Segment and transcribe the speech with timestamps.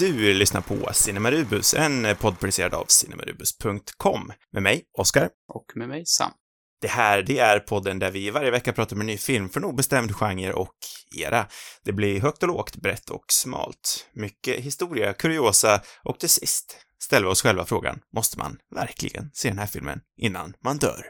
[0.00, 4.32] Du lyssnar på Cinemarubus, en podd producerad av cinemarubus.com.
[4.52, 5.28] Med mig, Oskar.
[5.52, 6.30] Och med mig, Sam.
[6.80, 9.60] Det här, det är podden där vi varje vecka pratar om en ny film för
[9.60, 10.74] nog bestämd genre och
[11.16, 11.46] era.
[11.84, 14.06] Det blir högt och lågt, brett och smalt.
[14.12, 19.48] Mycket historia, kuriosa och till sist ställer vi oss själva frågan, måste man verkligen se
[19.48, 21.04] den här filmen innan man dör?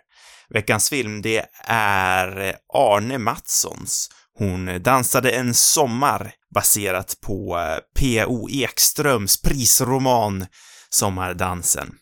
[0.49, 4.11] Veckans film, det är Arne Mattssons
[4.41, 8.49] hon dansade en sommar baserat på eh, P.O.
[8.51, 10.47] Ekströms prisroman
[10.91, 11.95] Sommardansen.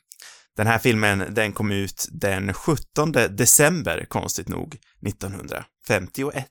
[0.57, 6.47] Den här filmen, den kom ut den 17 december, konstigt nog, 1951.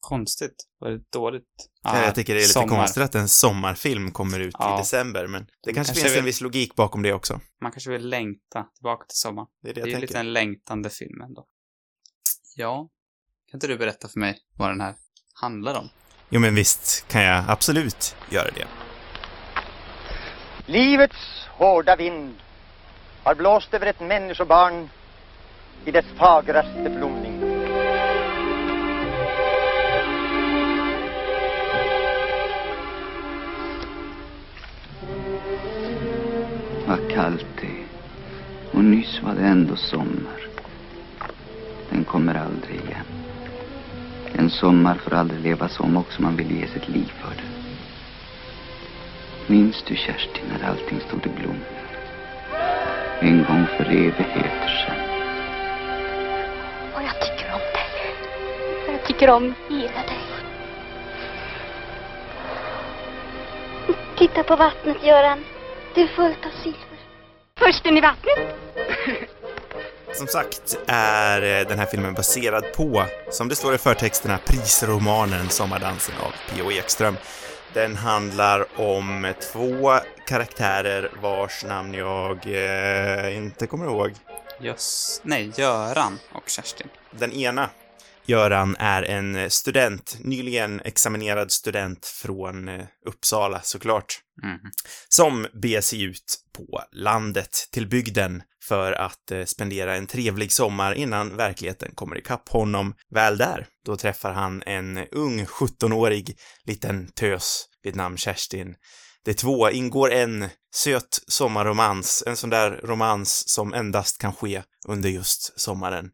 [0.00, 0.54] Konstigt?
[0.78, 1.44] Var det dåligt?
[1.82, 2.76] Ja, jag tycker det är lite sommar.
[2.76, 4.74] konstigt att en sommarfilm kommer ut ja.
[4.74, 6.18] i december, men det kanske, kanske finns vill...
[6.18, 7.40] en viss logik bakom det också.
[7.60, 9.48] Man kanske vill längta tillbaka till sommaren.
[9.62, 11.46] Det är, det det är lite en längtande film ändå.
[12.56, 12.90] Ja.
[13.50, 14.94] Kan inte du berätta för mig vad den här
[15.34, 15.88] handlar om?
[16.34, 18.66] Jo, men visst kan jag absolut göra det.
[20.66, 22.34] Livets hårda vind
[23.22, 24.88] har blåst över ett människobarn
[25.84, 27.40] i dess fagraste blomning.
[36.86, 37.86] Vad kallt det är.
[38.72, 40.46] Och nyss var det ändå sommar.
[41.90, 43.21] Den kommer aldrig igen.
[44.38, 47.52] En sommar får aldrig levas om också man vill ge sitt liv för det.
[49.46, 51.60] Minns du Kerstin när allting stod i blom?
[53.20, 55.00] En gång för evigheter sedan.
[56.94, 57.90] Och jag tycker om dig.
[58.86, 60.18] Jag tycker om hela dig.
[64.16, 65.44] Titta på vattnet, Göran.
[65.94, 66.98] Det är fullt av silver.
[67.58, 68.58] Försten i vattnet.
[70.14, 75.48] Som sagt är eh, den här filmen baserad på, som det står i förtexterna, prisromanen
[75.48, 76.72] Sommardansen av P.O.
[76.72, 77.16] Ekström.
[77.74, 79.92] Den handlar om två
[80.26, 84.12] karaktärer vars namn jag eh, inte kommer ihåg.
[84.60, 86.88] Just, nej, Göran och Kerstin.
[87.10, 87.70] Den ena,
[88.26, 94.58] Göran, är en student, nyligen examinerad student från eh, Uppsala såklart, mm.
[95.08, 100.94] som beger sig ut på landet till bygden för att eh, spendera en trevlig sommar
[100.94, 102.94] innan verkligheten kommer ikapp honom.
[103.10, 108.74] Väl där, då träffar han en ung 17-årig liten tös vid namn Kerstin.
[109.24, 115.08] De två ingår en söt sommarromans, en sån där romans som endast kan ske under
[115.08, 116.10] just sommaren.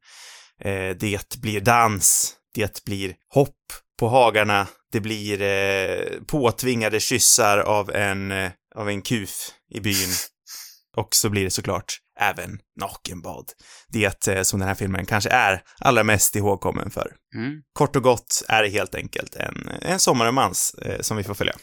[0.60, 3.56] Eh, det blir dans, det blir hopp
[3.98, 10.08] på hagarna, det blir eh, påtvingade kyssar av en, eh, av en kuf i byn.
[10.96, 13.52] Och så blir det såklart även nakenbad.
[13.88, 17.12] Det eh, som den här filmen kanske är allra mest ihågkommen för.
[17.34, 17.62] Mm.
[17.72, 21.54] Kort och gott är det helt enkelt en, en sommarromans eh, som vi får följa.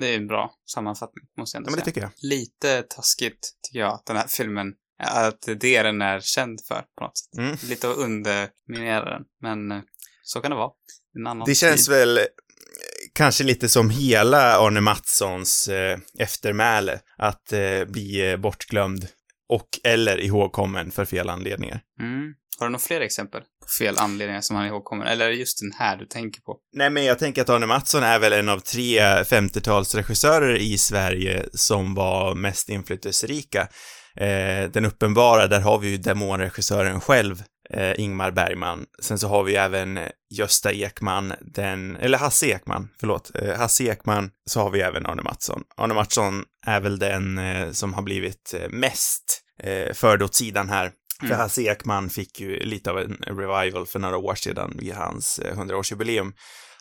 [0.00, 2.10] Det är en bra sammanfattning, måste jag ändå ja, men det tycker jag.
[2.22, 4.66] Lite taskigt, tycker jag, att den här filmen,
[4.98, 7.38] att det är den är känd för på något sätt.
[7.38, 7.56] Mm.
[7.68, 9.82] Lite att underminera den, men eh,
[10.22, 10.70] så kan det vara.
[11.46, 11.94] Det känns tid.
[11.94, 12.18] väl
[13.14, 19.08] kanske lite som hela Arne Mattssons eh, eftermäle, att eh, bli eh, bortglömd
[19.48, 21.80] och eller ihågkommen för fel anledningar.
[22.00, 22.34] Mm.
[22.58, 25.06] Har du några fler exempel på fel anledningar som han är ihågkommen?
[25.06, 26.56] Eller är det just den här du tänker på?
[26.72, 31.48] Nej, men jag tänker att Arne Mattsson är väl en av tre 50-talsregissörer i Sverige
[31.52, 33.68] som var mest inflytelserika.
[34.20, 38.86] Eh, den uppenbara, där har vi ju demonregissören själv, eh, Ingmar Bergman.
[39.02, 39.98] Sen så har vi även
[40.30, 45.22] Gösta Ekman, den, eller Hasse Ekman, förlåt, eh, Hasse Ekman, så har vi även Arne
[45.22, 45.62] Mattsson.
[45.76, 50.68] Arne Mattsson är väl den eh, som har blivit eh, mest eh, förd åt sidan
[50.68, 50.92] här.
[51.22, 51.28] Mm.
[51.28, 55.40] För Hasse Ekman fick ju lite av en revival för några år sedan vid hans
[55.44, 56.32] 100-årsjubileum.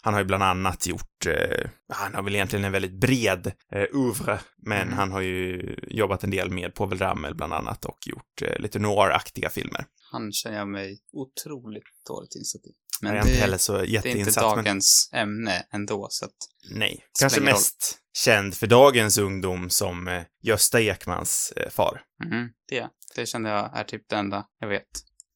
[0.08, 3.84] Han har ju bland annat gjort, eh, han har väl egentligen en väldigt bred eh,
[3.94, 4.94] oeuvre, men mm.
[4.94, 8.80] han har ju jobbat en del med Povel Ramel bland annat och gjort eh, lite
[8.80, 9.86] noir-aktiga filmer.
[10.12, 12.72] Han känner jag mig otroligt dåligt insatt i.
[13.02, 14.04] Men jag är inte heller så jätteinsatt.
[14.04, 15.22] Det är inte dagens men...
[15.22, 16.36] ämne ändå, så att...
[16.72, 18.34] Nej, kanske mest roll.
[18.34, 22.02] känd för dagens ungdom som eh, Gösta Ekmans eh, far.
[22.26, 24.84] Mm, det, det känner jag är typ det enda jag vet.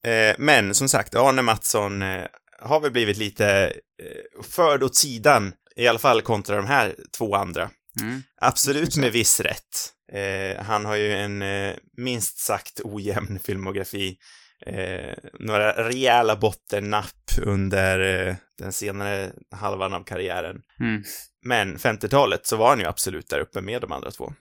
[0.05, 2.25] Eh, men som sagt, Arne Mattsson eh,
[2.61, 7.35] har väl blivit lite eh, förd åt sidan, i alla fall kontra de här två
[7.35, 7.69] andra.
[8.01, 8.23] Mm.
[8.41, 9.93] Absolut med viss rätt.
[10.13, 14.17] Eh, han har ju en eh, minst sagt ojämn filmografi.
[14.65, 20.61] Eh, några rejäla bottennapp under eh, den senare halvan av karriären.
[20.79, 21.03] Mm.
[21.45, 24.33] Men 50-talet så var han ju absolut där uppe med de andra två.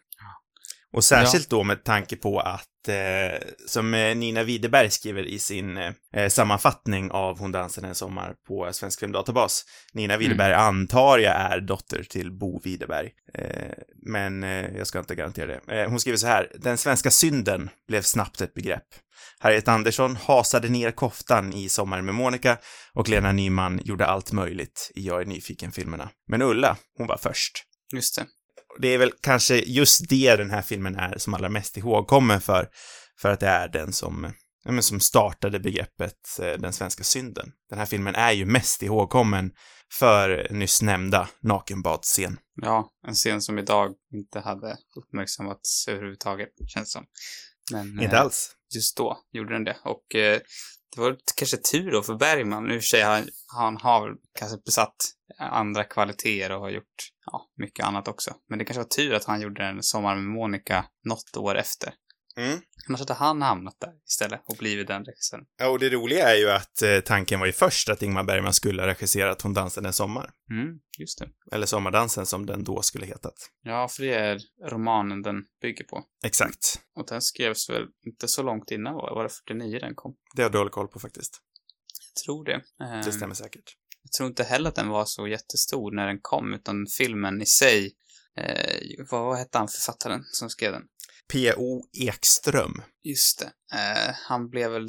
[0.92, 1.56] Och särskilt ja.
[1.56, 7.10] då med tanke på att, eh, som eh, Nina Widerberg skriver i sin eh, sammanfattning
[7.10, 10.22] av Hon dansade en sommar på Svensk Filmdatabas, Nina mm.
[10.22, 10.66] Widerberg mm.
[10.66, 13.10] antar jag är dotter till Bo Widerberg.
[13.34, 13.72] Eh,
[14.06, 15.80] men eh, jag ska inte garantera det.
[15.80, 16.52] Eh, hon skriver så här.
[16.54, 18.86] Den svenska synden blev snabbt ett begrepp.
[19.38, 22.58] Harriet Andersson hasade ner koftan i Sommaren med Monica
[22.94, 26.08] och Lena Nyman gjorde allt möjligt i Jag är nyfiken-filmerna.
[26.28, 27.64] Men Ulla, hon var först.
[27.92, 28.26] Just det.
[28.78, 32.68] Det är väl kanske just det den här filmen är som allra mest ihågkommen för,
[33.20, 34.32] för att det är den som
[34.64, 37.52] ja, men som startade begreppet eh, den svenska synden.
[37.70, 39.50] Den här filmen är ju mest ihågkommen
[39.92, 42.38] för nyss nämnda nakenbadscen.
[42.62, 47.04] Ja, en scen som idag inte hade uppmärksammats överhuvudtaget, känns som.
[47.72, 48.56] Men, inte eh, alls.
[48.74, 49.76] Just då gjorde den det.
[49.84, 50.40] Och eh,
[50.94, 52.70] det var kanske tur då för Bergman.
[52.70, 54.96] I och för sig han, han har kanske besatt
[55.38, 58.34] andra kvaliteter och har gjort ja, mycket annat också.
[58.48, 61.94] Men det kanske var tur att han gjorde en Sommar med Monica något år efter.
[62.36, 62.60] Mm.
[62.88, 65.44] Annars hade han hamnat där istället och blivit den regissören.
[65.58, 68.52] Ja, och det roliga är ju att eh, tanken var ju först att Ingmar Bergman
[68.52, 70.30] skulle ha regisserat Hon dansade en sommar.
[70.50, 71.28] Mm, just det.
[71.52, 73.34] Eller Sommardansen som den då skulle hetat.
[73.62, 74.40] Ja, för det är
[74.70, 76.04] romanen den bygger på.
[76.24, 76.80] Exakt.
[76.96, 80.16] Och den skrevs väl inte så långt innan, var, det 49 den kom?
[80.36, 81.40] Det har du dålig koll på faktiskt.
[82.14, 82.62] Jag tror det.
[82.78, 83.76] Det ehm, stämmer säkert.
[84.10, 87.46] Jag tror inte heller att den var så jättestor när den kom, utan filmen i
[87.46, 87.92] sig
[88.40, 90.82] Eh, vad, vad hette han, författaren, som skrev den?
[91.32, 91.82] P.O.
[91.92, 92.82] Ekström.
[93.02, 93.76] Just det.
[93.78, 94.88] Eh, han blev väl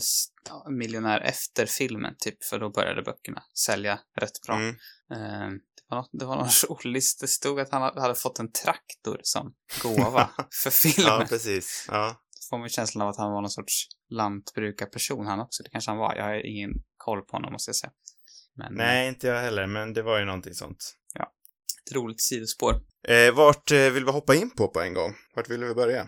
[0.69, 4.55] miljonär efter filmen, typ, för då började böckerna sälja rätt bra.
[4.55, 4.69] Mm.
[5.13, 8.51] Eh, det, var något, det var någon rolig, det stod att han hade fått en
[8.51, 9.53] traktor som
[9.83, 10.29] gåva
[10.63, 11.19] för filmen.
[11.19, 11.85] Ja, precis.
[11.87, 12.07] Ja.
[12.07, 15.63] Då får man känslan av att han var någon sorts lantbrukarperson han också.
[15.63, 16.15] Det kanske han var.
[16.15, 17.91] Jag har ingen koll på honom, måste jag säga.
[18.57, 20.95] Men, Nej, inte jag heller, men det var ju någonting sånt.
[21.13, 21.31] Ja.
[21.85, 22.81] Ett roligt sidospår.
[23.07, 25.15] Eh, vart eh, vill vi hoppa in på på en gång?
[25.35, 26.07] Vart vill vi börja?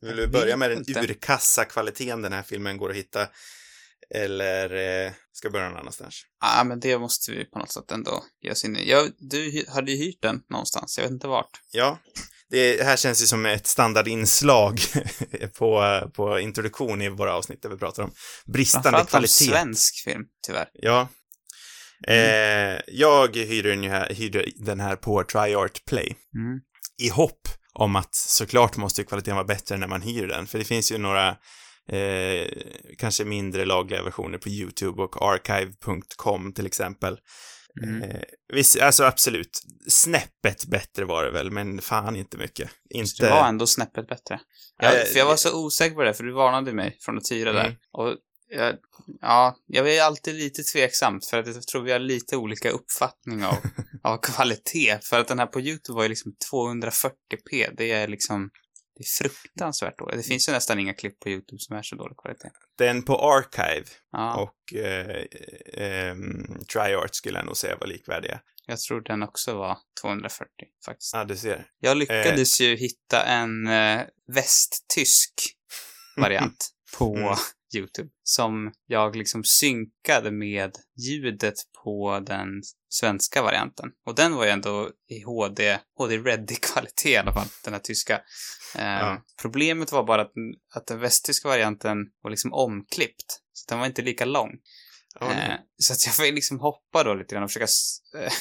[0.00, 3.28] Vill vi börja med den urkassa kvaliteten den här filmen går att hitta?
[4.14, 4.74] Eller
[5.06, 6.22] eh, ska vi börja någon annanstans?
[6.40, 8.90] Ja, ah, men det måste vi på något sätt ändå ge oss in i.
[8.90, 11.60] Ja, du hade ju hyrt den någonstans, jag vet inte vart.
[11.72, 11.98] Ja,
[12.50, 14.80] det här känns ju som ett standardinslag
[15.58, 18.12] på, på introduktion i våra avsnitt där vi pratar om
[18.46, 19.44] bristande kvalitet.
[19.44, 20.68] om svensk film, tyvärr.
[20.72, 21.08] Ja,
[22.08, 22.74] Mm.
[22.74, 26.16] Eh, jag hyrde den, här, hyrde den här på TryArt Play.
[26.34, 26.60] Mm.
[27.02, 30.64] I hopp om att såklart måste kvaliteten vara bättre när man hyr den, för det
[30.64, 31.28] finns ju några
[31.92, 32.48] eh,
[32.98, 37.18] kanske mindre lagliga versioner på YouTube och archive.com till exempel.
[37.82, 38.02] Mm.
[38.02, 38.20] Eh,
[38.52, 42.70] visst, alltså absolut, snäppet bättre var det väl, men fan inte mycket.
[42.90, 43.26] Inte...
[43.26, 44.40] Det var ändå snäppet bättre.
[44.82, 47.50] Jag, för jag var så osäker på det, för du varnade mig från att hyra
[47.50, 47.62] mm.
[47.62, 47.76] där.
[47.92, 48.16] Och
[48.50, 48.76] jag,
[49.20, 53.44] ja, jag är alltid lite tveksamt för att jag tror vi har lite olika uppfattning
[53.44, 53.56] av,
[54.02, 54.98] av kvalitet.
[55.02, 57.74] För att den här på YouTube var ju liksom 240p.
[57.76, 58.50] Det är liksom,
[58.96, 60.16] det är fruktansvärt dåligt.
[60.16, 62.50] Det finns ju nästan inga klipp på YouTube som är så dålig kvalitet.
[62.78, 64.36] Den på Archive ja.
[64.36, 65.16] och eh,
[65.84, 66.16] eh,
[66.72, 68.40] TryArt skulle jag nog säga var likvärdiga.
[68.66, 70.48] Jag tror den också var 240
[70.84, 71.12] faktiskt.
[71.14, 71.66] Ja, du ser.
[71.80, 72.66] Jag lyckades eh.
[72.66, 74.00] ju hitta en eh,
[74.34, 75.32] västtysk
[76.16, 77.36] variant på mm.
[77.74, 82.48] YouTube som jag liksom synkade med ljudet på den
[82.88, 83.88] svenska varianten.
[84.06, 88.14] Och den var ju ändå i HD, HD-ready-kvalitet i alla fall, den här tyska.
[88.76, 89.22] Eh, ja.
[89.42, 90.32] Problemet var bara att,
[90.74, 93.40] att den västtyska varianten var liksom omklippt.
[93.52, 94.50] Så den var inte lika lång.
[95.20, 98.32] Oh, eh, så att jag fick liksom hoppa då lite grann och försöka eh,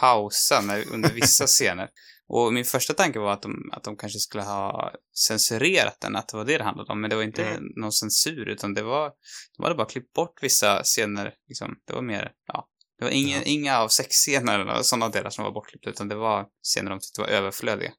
[0.00, 1.88] pausa när, under vissa scener.
[2.34, 4.92] Och min första tanke var att de, att de kanske skulle ha
[5.26, 7.00] censurerat den, att det var det det handlade om.
[7.00, 7.64] Men det var inte mm.
[7.76, 9.12] någon censur, utan det var,
[9.56, 11.74] de hade bara klippt bort vissa scener, liksom.
[11.86, 12.68] Det var mer, ja.
[12.98, 13.48] Det var ingen, mm.
[13.48, 17.20] inga av sexscener eller sådana delar som var bortklippta, utan det var scener de tyckte
[17.20, 17.92] var överflödiga.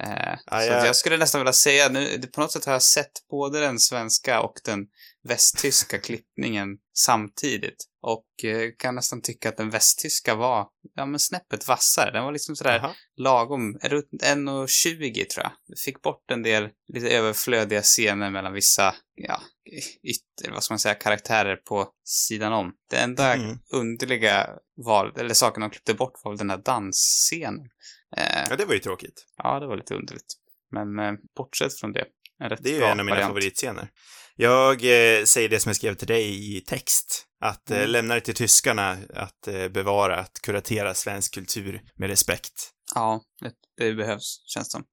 [0.00, 0.86] Eh, ah, så ja.
[0.86, 4.40] jag skulle nästan vilja säga, nu, på något sätt har jag sett både den svenska
[4.40, 4.86] och den
[5.28, 7.84] västtyska klippningen samtidigt.
[8.02, 12.10] Och eh, kan nästan tycka att den västtyska var, ja men snäppet vassare.
[12.10, 12.94] Den var liksom sådär Aha.
[13.16, 15.78] lagom, runt 1,20 tror jag.
[15.84, 19.40] Fick bort en del lite överflödiga scener mellan vissa, ja,
[20.02, 22.72] ytter, vad ska man säga, karaktärer på sidan om.
[22.90, 23.58] Det enda mm.
[23.72, 24.50] underliga
[24.84, 27.68] val, eller saken de klippte bort var väl den här dansscenen.
[28.16, 29.26] Eh, ja, det var ju tråkigt.
[29.36, 30.34] Ja, det var lite underligt.
[30.70, 32.04] Men eh, bortsett från det,
[32.38, 33.30] en rätt Det är ju en av mina variant.
[33.30, 33.88] favoritscener.
[34.36, 37.26] Jag eh, säger det som jag skrev till dig i text.
[37.40, 37.90] Att eh, mm.
[37.90, 42.70] lämna det till tyskarna att eh, bevara, att kuratera svensk kultur med respekt.
[42.94, 43.52] Ja, det,
[43.84, 44.84] det behövs, känns det som.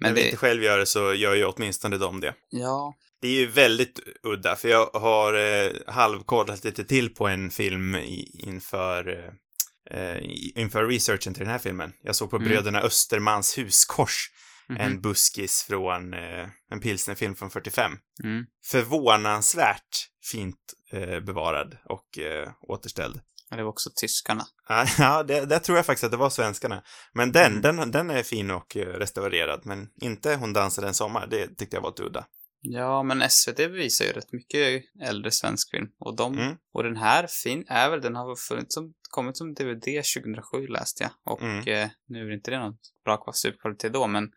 [0.00, 0.20] Men När det...
[0.20, 2.34] vi inte själv gör det så gör ju åtminstone de det.
[2.50, 2.94] Ja.
[3.20, 7.94] Det är ju väldigt udda, för jag har eh, halvkollat lite till på en film
[7.94, 10.22] i, inför eh, eh,
[10.54, 11.92] inför researchen till den här filmen.
[12.02, 12.48] Jag såg på mm.
[12.48, 14.30] Bröderna Östermans huskors
[14.68, 14.84] Mm -hmm.
[14.84, 17.92] En buskis från eh, en pilsnerfilm från 45.
[18.24, 18.44] Mm.
[18.64, 20.56] Förvånansvärt fint
[20.92, 23.20] eh, bevarad och eh, återställd.
[23.50, 24.44] det var också tyskarna.
[24.98, 26.82] Ja, det, det tror jag faktiskt att det var svenskarna.
[27.12, 27.76] Men den, mm.
[27.76, 31.26] den, den är fin och eh, restaurerad, men inte Hon dansade en sommar.
[31.26, 32.26] Det tyckte jag var ett udda.
[32.66, 35.88] Ja, men SVT visar ju rätt mycket äldre svensk film.
[35.98, 36.56] Och de, mm.
[36.72, 41.02] och den här fin, är väl, den har funnits som, kommit som DVD 2007 läste
[41.02, 41.34] jag.
[41.34, 41.68] Och mm.
[41.68, 44.30] eh, nu är inte det någon bra superkvalitet då, men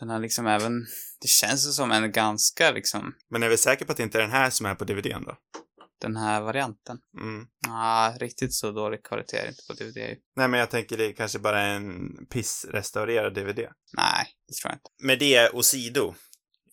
[0.00, 0.86] den har liksom även,
[1.20, 3.14] det känns som en ganska liksom...
[3.30, 5.24] Men är vi säkra på att det inte är den här som är på DVDn
[5.24, 5.36] då?
[6.00, 6.98] Den här varianten?
[7.20, 7.46] Mm.
[7.68, 10.18] Ah, riktigt så dålig kvalitet är det inte på DVD.
[10.36, 13.58] Nej, men jag tänker det är kanske bara en pissrestaurerad DVD.
[13.96, 14.90] Nej, det tror jag inte.
[14.98, 16.14] Med det åsido,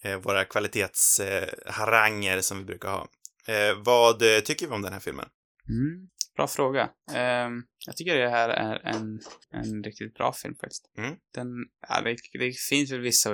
[0.03, 3.07] Eh, våra kvalitetsharanger eh, som vi brukar ha.
[3.47, 5.29] Eh, vad tycker vi om den här filmen?
[5.69, 6.09] Mm.
[6.35, 6.89] Bra fråga.
[7.09, 9.19] Um, jag tycker det här är en,
[9.51, 10.91] en riktigt bra film faktiskt.
[10.97, 11.15] Mm.
[11.33, 11.47] Den,
[11.89, 13.33] ja, det, det, finns väl vissa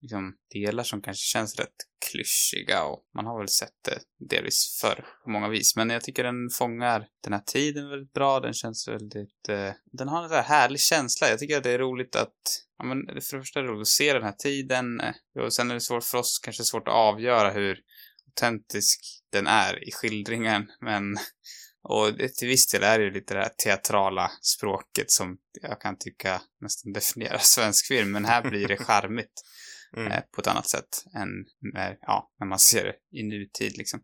[0.00, 1.74] liksom, delar som kanske känns rätt
[2.10, 5.76] klyschiga och man har väl sett det delvis förr på många vis.
[5.76, 8.40] Men jag tycker den fångar den här tiden väldigt bra.
[8.40, 9.48] Den känns väldigt...
[9.48, 11.28] Eh, den har en här härlig känsla.
[11.28, 12.36] Jag tycker att det är roligt att...
[12.78, 15.00] Ja, men för det första är det roligt att se den här tiden.
[15.00, 17.80] Eh, och sen är det svårt för oss, kanske svårt att avgöra hur
[18.26, 19.00] autentisk
[19.32, 20.70] den är i skildringen.
[20.80, 21.16] Men
[21.82, 25.98] och till viss del är det ju lite det här teatrala språket som jag kan
[25.98, 29.42] tycka nästan definierar svensk film, men här blir det charmigt
[29.96, 30.12] mm.
[30.12, 31.28] eh, på ett annat sätt än
[31.74, 34.00] när, ja, när man ser det i nutid liksom.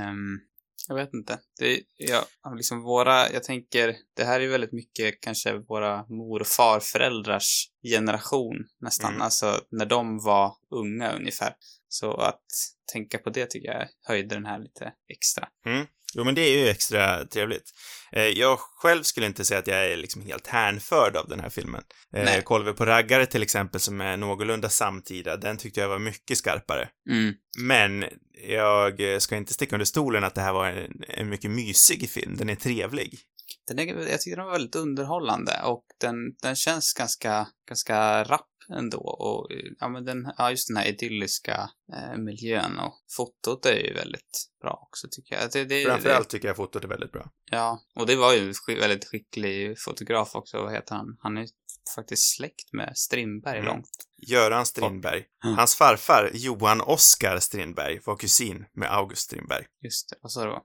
[0.00, 0.40] Um,
[0.88, 1.38] jag vet inte.
[1.58, 2.24] Det, ja,
[2.56, 8.66] liksom våra, jag tänker, det här är väldigt mycket kanske våra mor och farföräldrars generation
[8.80, 9.22] nästan, mm.
[9.22, 11.54] alltså när de var unga ungefär.
[11.88, 12.44] Så att
[12.92, 15.48] tänka på det tycker jag höjde den här lite extra.
[15.66, 15.86] Mm.
[16.14, 17.70] Jo, men det är ju extra trevligt.
[18.12, 21.50] Eh, jag själv skulle inte säga att jag är liksom helt hänförd av den här
[21.50, 21.82] filmen.
[22.16, 22.42] Eh, Nej.
[22.42, 26.38] Kollar vi på Raggare till exempel, som är någorlunda samtida, den tyckte jag var mycket
[26.38, 26.88] skarpare.
[27.10, 27.34] Mm.
[27.58, 28.04] Men
[28.48, 32.36] jag ska inte sticka under stolen att det här var en, en mycket mysig film.
[32.36, 33.18] Den är trevlig.
[33.68, 38.48] Den är, jag tycker den var väldigt underhållande och den, den känns ganska, ganska rapp
[38.72, 39.00] ändå.
[39.00, 39.48] Och
[39.78, 44.48] ja, men den, ja, just den här idylliska eh, miljön och fotot är ju väldigt
[44.62, 45.52] bra också tycker jag.
[45.52, 47.30] Det, det, Framförallt tycker jag fotot är väldigt bra.
[47.50, 50.62] Ja, och det var ju en väldigt skicklig fotograf också.
[50.62, 51.16] Vad heter han?
[51.20, 51.46] Han är
[51.94, 53.66] faktiskt släkt med Strindberg mm.
[53.66, 53.90] långt.
[54.28, 55.24] Göran Strindberg.
[55.44, 55.56] Mm.
[55.56, 59.64] Hans farfar, Johan Oskar Strindberg, var kusin med August Strindberg.
[59.84, 60.60] Just det, vad sa du?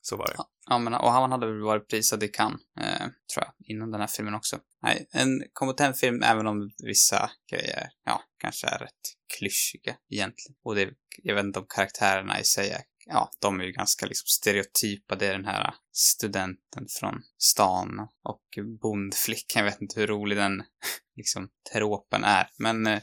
[0.00, 0.36] Så var det.
[0.66, 4.00] Ja, men, och han hade väl varit prisad i Cannes, eh, tror jag, innan den
[4.00, 4.58] här filmen också.
[4.82, 8.92] Nej, en kompetent film även om vissa grejer, ja, kanske är rätt
[9.38, 10.56] klyschiga egentligen.
[10.64, 10.90] Och det,
[11.22, 15.16] jag vet inte om karaktärerna i sig är ja, de är ju ganska liksom stereotypa.
[15.16, 18.42] Det är den här studenten från stan och
[18.82, 19.64] bondflickan.
[19.64, 20.62] Jag vet inte hur rolig den
[21.16, 22.48] liksom tropen är.
[22.58, 23.00] Men eh,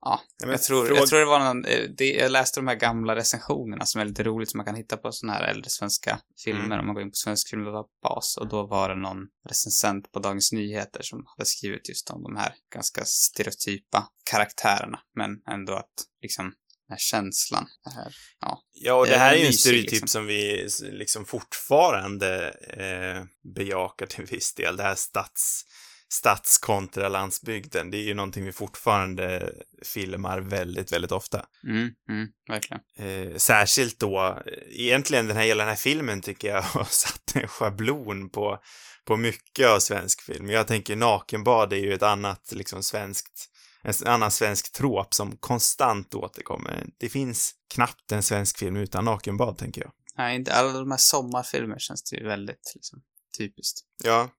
[0.00, 2.74] ja, men jag, tror, jag tror det var någon, eh, det, jag läste de här
[2.74, 6.20] gamla recensionerna som är lite roligt som man kan hitta på sådana här äldre svenska
[6.44, 6.80] filmer mm.
[6.80, 10.52] om man går in på Svensk Filmdatabas och då var det någon recensent på Dagens
[10.52, 16.52] Nyheter som hade skrivit just om de här ganska stereotypa karaktärerna men ändå att liksom
[16.88, 17.66] här känslan.
[17.84, 20.08] Det här, ja, ja, och det, det här är ju en stereotyp liksom.
[20.08, 24.76] som vi liksom fortfarande eh, bejakar till viss del.
[24.76, 25.64] Det här stads,
[26.12, 27.90] stads kontra landsbygden.
[27.90, 29.52] Det är ju någonting vi fortfarande
[29.84, 31.46] filmar väldigt, väldigt ofta.
[31.64, 32.80] Mm, mm, verkligen.
[32.98, 37.48] Eh, särskilt då, egentligen den här, hela den här filmen tycker jag har satt en
[37.48, 38.58] schablon på,
[39.04, 40.50] på mycket av svensk film.
[40.50, 43.50] Jag tänker nakenbad är ju ett annat liksom svenskt
[43.82, 46.86] en annan svensk trop som konstant återkommer.
[46.98, 49.92] Det finns knappt en svensk film utan nakenbad, tänker jag.
[50.18, 52.98] Nej, inte alla de här sommarfilmer känns det ju väldigt liksom,
[53.38, 53.80] typiskt.
[54.04, 54.30] Ja.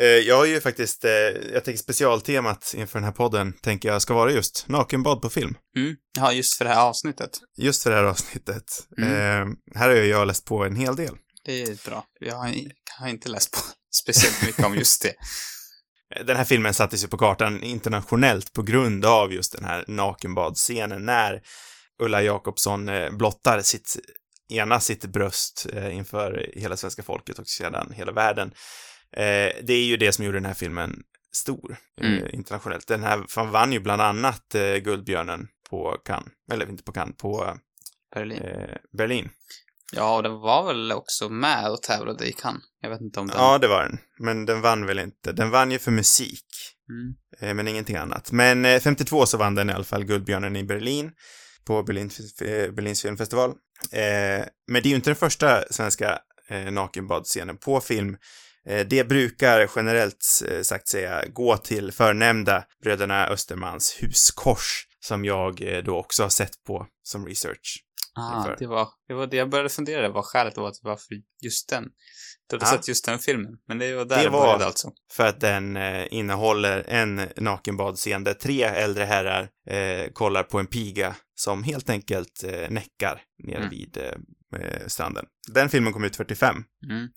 [0.00, 1.10] Eh, jag har ju faktiskt, eh,
[1.52, 5.54] jag tänker specialtemat inför den här podden, tänker jag ska vara just nakenbad på film.
[5.76, 5.96] Mm.
[6.18, 7.30] Ja, just för det här avsnittet.
[7.56, 8.64] Just för det här avsnittet.
[8.98, 9.12] Mm.
[9.12, 11.16] Eh, här har jag läst på en hel del.
[11.44, 12.04] Det är bra.
[12.20, 12.54] Jag har,
[12.98, 13.58] har inte läst på
[14.02, 15.14] speciellt mycket om just det.
[16.26, 21.06] Den här filmen sattes ju på kartan internationellt på grund av just den här nakenbadscenen
[21.06, 21.42] när
[22.02, 23.96] Ulla Jakobsson eh, blottar sitt,
[24.48, 28.52] ena sitt bröst eh, inför hela svenska folket och sedan hela världen.
[29.12, 32.28] Eh, det är ju det som gjorde den här filmen stor mm.
[32.32, 32.86] internationellt.
[32.86, 37.56] Den här vann ju bland annat Guldbjörnen på Cannes, eller inte på Cannes, på
[38.14, 38.42] Berlin.
[38.98, 39.30] Berlin.
[39.92, 42.62] Ja, och den var väl också med och tävlade i Cannes.
[42.86, 43.36] Jag vet inte om den...
[43.38, 43.98] Ja, det var den.
[44.18, 45.32] Men den vann väl inte.
[45.32, 46.44] Den vann ju för musik.
[46.90, 47.14] Mm.
[47.40, 48.32] Eh, men ingenting annat.
[48.32, 51.12] Men 52 eh, så vann den i alla fall Guldbjörnen i Berlin.
[51.64, 53.54] På Berlin, eh, Berlins filmfestival.
[54.68, 56.18] Men det är ju inte den första svenska
[56.70, 58.16] nakenbadscenen på film.
[58.86, 60.22] Det brukar generellt
[60.62, 66.86] sagt säga gå till förnämnda bröderna Östermans huskors som jag då också har sett på
[67.02, 67.85] som research.
[68.16, 70.96] Ah, det var, det var det jag började fundera vad skälet var att det var
[70.96, 71.84] för just den.
[72.50, 72.76] Du hade ja.
[72.76, 74.92] sett just den filmen, men det var där det var alltså.
[75.12, 80.66] för att den eh, innehåller en nakenbadscen där tre äldre herrar eh, kollar på en
[80.66, 83.70] piga som helt enkelt eh, näckar nere mm.
[83.70, 85.24] vid eh, eh stranden.
[85.48, 86.56] Den filmen kom ut 45.
[86.90, 87.08] Mm.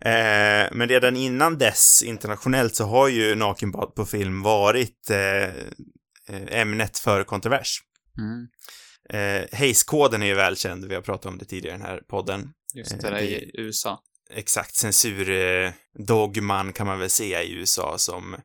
[0.00, 6.98] Eh, men redan innan dess, internationellt, så har ju nakenbad på film varit eh, ämnet
[6.98, 7.80] för kontrovers.
[8.18, 8.48] Mm.
[9.08, 12.52] Eh, Hayes-koden är ju välkänd, vi har pratat om det tidigare i den här podden.
[12.74, 14.02] Just det, eh, i USA.
[14.30, 18.36] Exakt, censurdogman kan man väl säga i USA som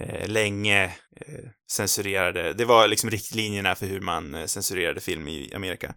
[0.00, 5.54] eh, länge eh, censurerade, det var liksom riktlinjerna för hur man eh, censurerade film i
[5.54, 5.94] Amerika.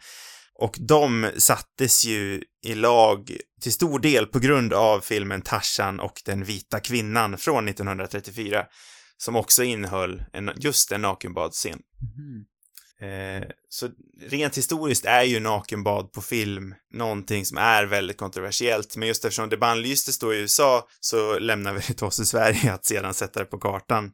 [0.60, 6.22] Och de sattes ju i lag till stor del på grund av filmen Tarzan och
[6.26, 8.66] den vita kvinnan från 1934,
[9.18, 11.80] som också innehöll en, just en nakenbadscen.
[12.18, 12.46] Mm.
[13.02, 13.90] Eh, så
[14.22, 19.50] rent historiskt är ju nakenbad på film någonting som är väldigt kontroversiellt, men just eftersom
[19.50, 23.14] det bannlystes då i USA så lämnar vi det till oss i Sverige att sedan
[23.14, 24.12] sätta det på kartan.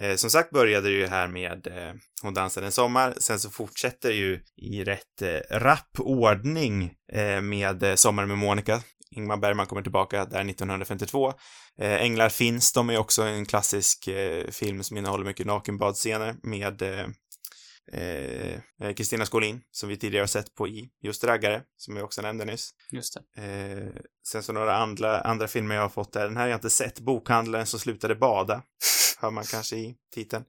[0.00, 3.50] Eh, som sagt började det ju här med eh, Hon dansade en sommar, sen så
[3.50, 8.82] fortsätter det ju i rätt eh, rapp ordning eh, med eh, Sommar med Monica.
[9.10, 11.32] Ingmar Bergman kommer tillbaka där 1952.
[11.80, 16.82] Eh, Änglar finns, de är också en klassisk eh, film som innehåller mycket nakenbadscener med
[16.82, 17.06] eh,
[18.96, 22.22] Kristina eh, Skolin, som vi tidigare har sett på i just Raggare, som jag också
[22.22, 22.70] nämnde nyss.
[22.90, 23.42] Just det.
[23.42, 26.24] Eh, sen så några andra, andra filmer jag har fått där.
[26.24, 27.00] Den här har jag inte sett.
[27.00, 28.62] Bokhandlaren som slutade bada.
[29.20, 30.44] Hör man kanske i titeln.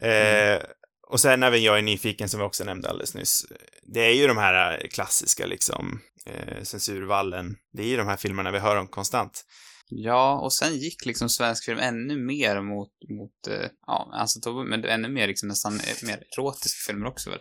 [0.00, 0.62] Eh, mm.
[1.08, 3.46] Och sen även Jag är nyfiken, som vi också nämnde alldeles nyss.
[3.82, 7.56] Det är ju de här klassiska, liksom, eh, censurvallen.
[7.72, 9.44] Det är ju de här filmerna vi hör om konstant.
[9.90, 14.84] Ja, och sen gick liksom svensk film ännu mer mot, mot uh, ja, alltså men
[14.84, 17.40] ännu mer liksom nästan eh, mer erotiska filmer också väl?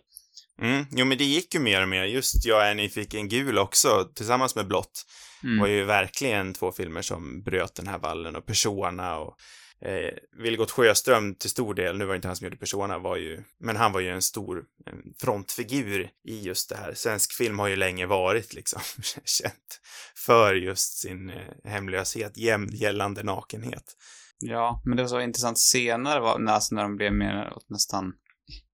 [0.61, 2.03] Mm, jo men det gick ju mer och mer.
[2.03, 5.05] Just Jag är nyfiken gul också, tillsammans med Blått,
[5.43, 5.59] mm.
[5.59, 9.35] var ju verkligen två filmer som bröt den här vallen och Persona och
[9.81, 10.13] Eh,
[10.43, 13.43] Vilgot Sjöström till stor del, nu var det inte han som gjorde Persona, var ju,
[13.59, 16.93] men han var ju en stor en frontfigur i just det här.
[16.93, 18.81] Svensk film har ju länge varit liksom
[19.25, 19.81] känt
[20.15, 22.37] för just sin eh, hemlöshet,
[22.71, 23.95] gällande nakenhet.
[24.39, 28.13] Ja, men det var så intressant senare, var, alltså när de blev mer åt nästan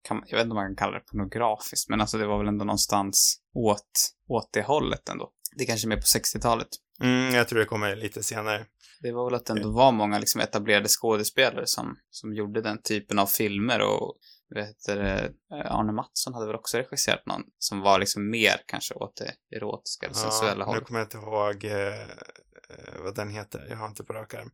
[0.08, 2.48] kan, jag vet inte om man kan kalla det pornografiskt, men alltså det var väl
[2.48, 5.30] ändå någonstans åt, åt det hållet ändå.
[5.56, 6.68] Det är kanske mer på 60-talet.
[7.02, 8.66] Mm, jag tror det kommer lite senare.
[9.02, 12.82] Det var väl att det ändå var många liksom etablerade skådespelare som, som gjorde den
[12.82, 14.16] typen av filmer och
[14.54, 15.00] vet du,
[15.64, 20.06] Arne Mattsson hade väl också regisserat någon som var liksom mer kanske åt det erotiska
[20.06, 20.82] eller ja, sensuella hållet.
[20.82, 24.34] Nu kommer jag inte ihåg eh, eh, vad den heter, jag har inte på rak
[24.34, 24.50] arm.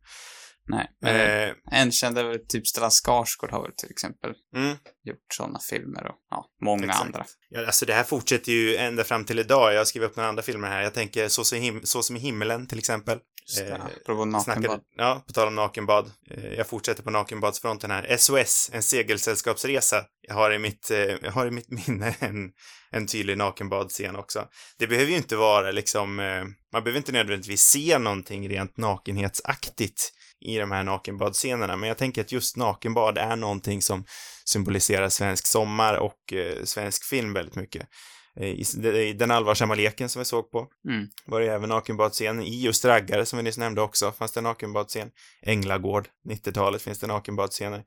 [0.67, 4.77] Nej, men eh, en känd är väl typ Stellan Skarsgård har väl till exempel mm.
[5.03, 7.05] gjort sådana filmer och ja, många Exakt.
[7.05, 7.25] andra.
[7.49, 9.73] Ja, alltså det här fortsätter ju ända fram till idag.
[9.73, 10.81] Jag har skrivit upp några andra filmer här.
[10.81, 13.19] Jag tänker Så som, him så som i himmelen till exempel.
[13.61, 14.81] Eh, nakenbad.
[14.95, 16.11] ja, på tal om nakenbad.
[16.29, 18.17] Eh, jag fortsätter på nakenbadsfronten här.
[18.17, 20.05] SOS, en segelsällskapsresa.
[20.27, 22.51] Jag har i mitt, eh, har i mitt minne en,
[22.91, 24.47] en tydlig nakenbadscen också.
[24.79, 30.11] Det behöver ju inte vara liksom, eh, man behöver inte nödvändigtvis se någonting rent nakenhetsaktigt
[30.45, 34.05] i de här nakenbadscenerna, men jag tänker att just nakenbad är någonting som
[34.45, 37.87] symboliserar svensk sommar och eh, svensk film väldigt mycket.
[38.39, 41.07] Eh, I, den allvarsamma leken som vi såg på mm.
[41.25, 42.41] var det även nakenbadscen.
[42.41, 45.11] I just Raggare som vi nyss nämnde också fanns det nakenbadscen.
[45.41, 47.83] Änglagård, 90-talet finns det nakenbadscener.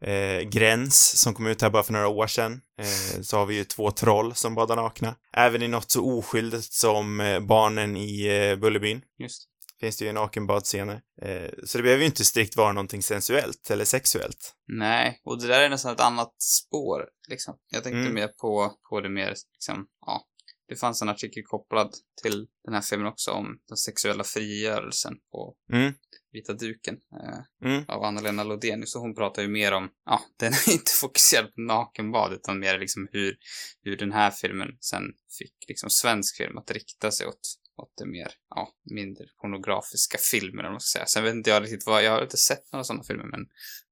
[0.00, 3.54] Eh, Gräns, som kom ut här bara för några år sedan, eh, så har vi
[3.54, 5.14] ju två troll som badar nakna.
[5.32, 9.02] Även i något så oskyldigt som eh, barnen i eh, Bullerbyn.
[9.18, 9.48] Just
[9.80, 11.02] finns det ju nakenbadscener.
[11.22, 14.54] Eh, så det behöver ju inte strikt vara någonting sensuellt eller sexuellt.
[14.68, 17.58] Nej, och det där är nästan ett annat spår, liksom.
[17.68, 18.14] Jag tänkte mm.
[18.14, 20.26] mer på, på det mer, liksom, ja.
[20.68, 25.54] Det fanns en artikel kopplad till den här filmen också om den sexuella frigörelsen på
[25.72, 25.92] mm.
[26.32, 27.84] vita duken eh, mm.
[27.88, 28.94] av Anna-Lena Lodenius.
[28.94, 32.78] Och hon pratar ju mer om, ja, den är inte fokuserad på nakenbad utan mer
[32.78, 33.36] liksom hur,
[33.82, 35.02] hur den här filmen sen
[35.38, 37.40] fick liksom svensk film att rikta sig åt
[37.76, 41.06] åt det mer, ja, mindre pornografiska filmer om man ska säga.
[41.06, 43.40] Sen vet inte jag riktigt vad, jag har inte sett några sådana filmer men,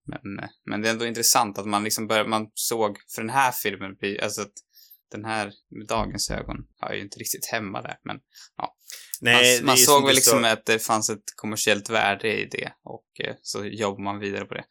[0.06, 3.52] men, men det är ändå intressant att man liksom börjar, man såg, för den här
[3.52, 4.52] filmen alltså att
[5.10, 8.16] den här med dagens ögon har ju inte riktigt hemma där, men
[8.56, 8.76] ja.
[9.20, 10.46] Nej, man, man såg väl liksom så...
[10.46, 14.54] att det fanns ett kommersiellt värde i det och eh, så jobbar man vidare på
[14.54, 14.64] det.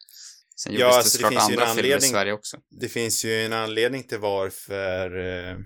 [0.56, 2.56] Sen ja, gjordes alltså det, finns andra anledning, i Sverige också.
[2.80, 5.56] Det finns ju en anledning till varför eh,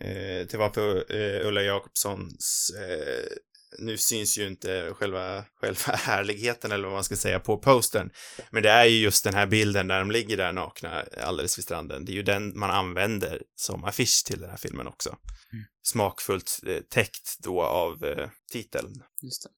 [0.00, 3.36] eh, till varför eh, Ulla Jakobssons eh,
[3.78, 8.10] nu syns ju inte själva, själva härligheten eller vad man ska säga på postern.
[8.50, 11.64] Men det är ju just den här bilden där de ligger där nakna alldeles vid
[11.64, 12.04] stranden.
[12.04, 15.08] Det är ju den man använder som affisch till den här filmen också.
[15.52, 15.64] Mm.
[15.82, 19.02] Smakfullt eh, täckt då av eh, titeln.
[19.22, 19.48] Just det.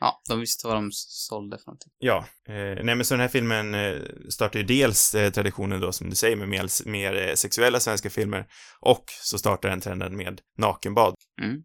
[0.00, 1.92] Ja, de visste vad de sålde för någonting.
[1.98, 2.26] Ja.
[2.48, 6.10] Eh, nej, men så den här filmen eh, startar ju dels eh, traditionen då, som
[6.10, 8.46] du säger, med mer, mer eh, sexuella svenska filmer
[8.80, 11.14] och så startar den trenden med nakenbad.
[11.42, 11.62] Mm.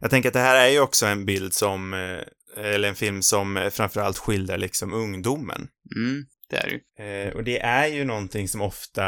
[0.00, 3.22] Jag tänker att det här är ju också en bild som, eh, eller en film
[3.22, 5.68] som eh, framförallt skildrar liksom ungdomen.
[5.96, 7.32] Mm, det är det ju.
[7.32, 9.04] och det är ju någonting som ofta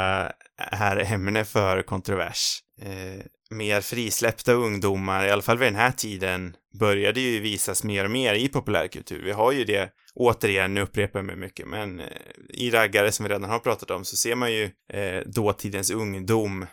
[0.57, 6.57] är ämne för kontrovers Eh, mer frisläppta ungdomar, i alla fall vid den här tiden,
[6.79, 9.23] började ju visas mer och mer i populärkultur.
[9.23, 12.07] Vi har ju det, återigen, nu upprepar jag mig mycket, men eh,
[12.49, 16.67] i raggare som vi redan har pratat om så ser man ju eh, dåtidens ungdom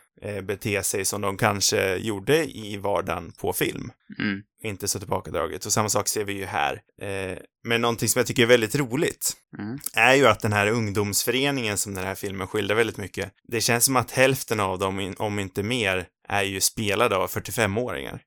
[0.43, 3.91] bete sig som de kanske gjorde i vardagen på film.
[4.19, 4.41] Mm.
[4.63, 5.65] Inte så tillbakadraget.
[5.65, 6.81] Och samma sak ser vi ju här.
[7.01, 9.79] Eh, men någonting som jag tycker är väldigt roligt mm.
[9.93, 13.86] är ju att den här ungdomsföreningen som den här filmen skildrar väldigt mycket, det känns
[13.86, 18.21] som att hälften av dem, om inte mer, är ju spelade av 45-åringar.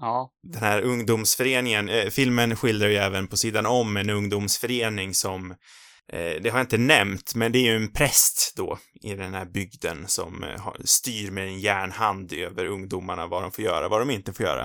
[0.00, 0.30] Ja.
[0.42, 5.56] Den här ungdomsföreningen, eh, filmen skildrar ju även på sidan om en ungdomsförening som, eh,
[6.12, 9.44] det har jag inte nämnt, men det är ju en präst då i den här
[9.44, 14.10] bygden som eh, styr med en järnhand över ungdomarna vad de får göra, vad de
[14.10, 14.62] inte får göra.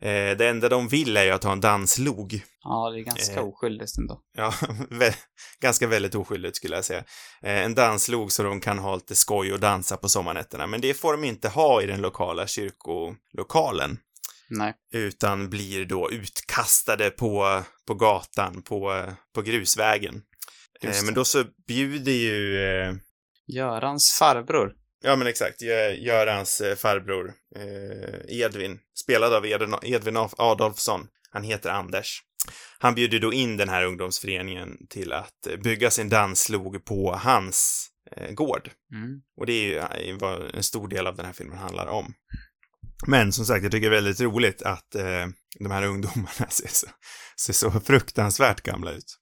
[0.00, 2.42] Eh, det enda de vill är ju att ha en danslog.
[2.64, 4.20] Ja, det är ganska eh, oskyldigt ändå.
[4.36, 4.54] Ja,
[5.60, 7.04] ganska väldigt oskyldigt skulle jag säga.
[7.42, 10.94] Eh, en danslog så de kan ha lite skoj och dansa på sommarnätterna, men det
[10.94, 13.98] får de inte ha i den lokala kyrkolokalen.
[14.48, 14.74] Nej.
[14.92, 20.22] Utan blir då utkastade på, på gatan, på, på grusvägen.
[20.88, 22.64] Eh, men då så bjuder ju...
[22.64, 22.94] Eh...
[23.46, 24.72] Görans farbror.
[25.04, 25.62] Ja, men exakt.
[25.98, 27.32] Görans eh, farbror,
[28.28, 29.46] Edvin, spelad av
[29.82, 31.06] Edvin Adolfsson.
[31.30, 32.22] Han heter Anders.
[32.78, 37.88] Han bjuder då in den här ungdomsföreningen till att bygga sin danslog på hans
[38.30, 38.70] gård.
[38.92, 39.20] Mm.
[39.36, 42.14] Och det är ju vad en stor del av den här filmen handlar om.
[43.06, 45.26] Men som sagt, jag tycker det är väldigt roligt att eh,
[45.58, 46.86] de här ungdomarna ser så,
[47.40, 49.18] ser så fruktansvärt gamla ut.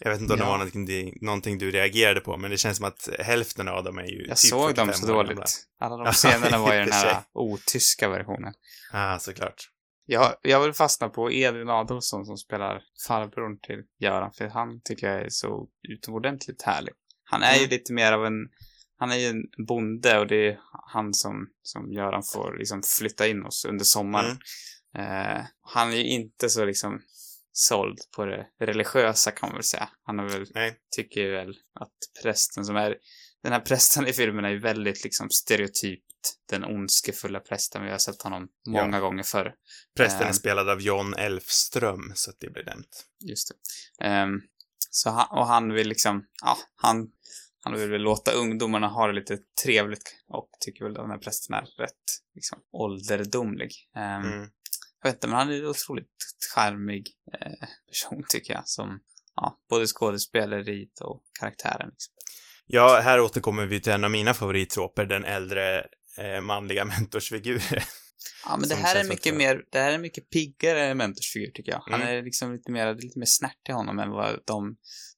[0.00, 0.44] Jag vet inte om ja.
[0.44, 3.98] det var någonting, någonting, du reagerade på, men det känns som att hälften av dem
[3.98, 5.66] är ju Jag typ såg dem så dåligt.
[5.80, 8.52] Alla de scenerna var ju den här otyska versionen.
[8.92, 9.70] Ja, ah, såklart.
[10.06, 15.12] Jag, jag vill fastna på Edvin Adolfsson som spelar farbrorn till Göran, för han tycker
[15.12, 16.92] jag är så utomordentligt härlig.
[17.24, 17.62] Han är mm.
[17.62, 18.48] ju lite mer av en,
[18.98, 20.58] han är ju en bonde och det är
[20.92, 24.38] han som, som Göran får liksom flytta in oss under sommaren.
[24.94, 25.36] Mm.
[25.36, 27.00] Uh, han är ju inte så liksom
[27.58, 29.88] såld på det religiösa kan man väl säga.
[30.02, 30.76] Han är väl, Nej.
[30.96, 32.96] tycker väl att prästen som är,
[33.42, 36.04] den här prästen i filmen är ju väldigt liksom stereotypt
[36.50, 37.84] den ondskefulla prästen.
[37.84, 39.00] Vi har sett honom många ja.
[39.00, 39.54] gånger förr.
[39.96, 43.06] Prästen är uh, spelad av John Elfström, så att det blir nämnt.
[43.20, 43.52] Just
[43.98, 44.22] det.
[44.22, 44.42] Um,
[44.90, 47.08] så han, och han vill liksom, ja, han,
[47.62, 51.18] han vill väl låta ungdomarna ha det lite trevligt och tycker väl att den här
[51.18, 53.70] prästen är rätt, liksom, ålderdomlig.
[53.96, 54.48] Um, mm
[55.06, 56.06] jag vet inte, men han är en otroligt
[56.54, 58.68] charmig eh, person tycker jag.
[58.68, 59.00] Som,
[59.36, 61.88] ja, både skådespeleriet och karaktären.
[61.88, 62.12] Liksom.
[62.66, 65.86] Ja, här återkommer vi till en av mina favorittroper, den äldre
[66.18, 67.82] eh, manliga mentorsfiguren.
[68.44, 71.82] Ja, men det här är mycket mer, det här är mycket piggare mentorsfigur tycker jag.
[71.86, 72.16] Han mm.
[72.16, 74.76] är liksom lite mer, lite mer snärt i honom än vad de,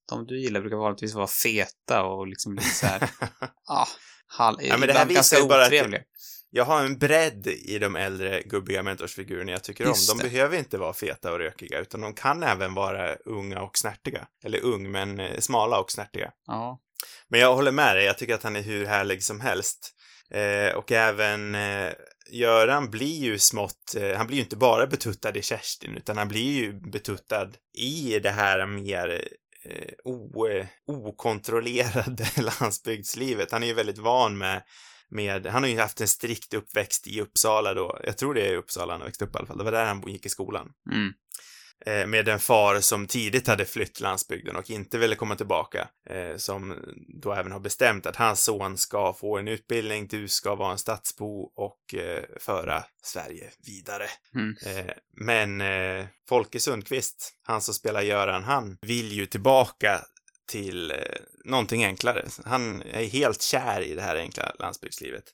[0.09, 3.11] de du gillar brukar vanligtvis vara feta och liksom lite så här,
[3.67, 3.87] ja,
[4.27, 6.03] hal, ja, men det här ganska otrevliga.
[6.51, 10.19] Jag har en bredd i de äldre gubbiga mentorsfigurerna jag tycker Just om.
[10.19, 10.31] De det.
[10.31, 14.27] behöver inte vara feta och rökiga, utan de kan även vara unga och snärtiga.
[14.45, 16.33] Eller ung, men eh, smala och snärtiga.
[16.47, 16.81] Ja.
[17.29, 19.95] Men jag håller med dig, jag tycker att han är hur härlig som helst.
[20.31, 21.93] Eh, och även eh,
[22.31, 26.29] Göran blir ju smått, eh, han blir ju inte bara betuttad i Kerstin, utan han
[26.29, 29.25] blir ju betuttad i det här mer
[29.65, 30.47] eh, o,
[30.87, 32.27] okontrollerade
[32.61, 33.53] landsbygdslivet.
[33.53, 34.63] Han är ju väldigt van med
[35.11, 38.53] med, han har ju haft en strikt uppväxt i Uppsala då, jag tror det är
[38.53, 40.73] i Uppsala han växte upp i alla fall, det var där han gick i skolan.
[40.93, 41.13] Mm.
[41.87, 46.37] Eh, med en far som tidigt hade flytt landsbygden och inte ville komma tillbaka, eh,
[46.37, 46.75] som
[47.23, 50.79] då även har bestämt att hans son ska få en utbildning, du ska vara en
[50.79, 54.07] stadsbo och eh, föra Sverige vidare.
[54.35, 54.55] Mm.
[55.17, 55.63] Men
[56.29, 60.01] Folke Sundqvist, han som spelar Göran, han vill ju tillbaka
[60.49, 60.97] till eh,
[61.45, 62.27] någonting enklare.
[62.45, 65.25] Han är helt kär i det här enkla landsbygdslivet.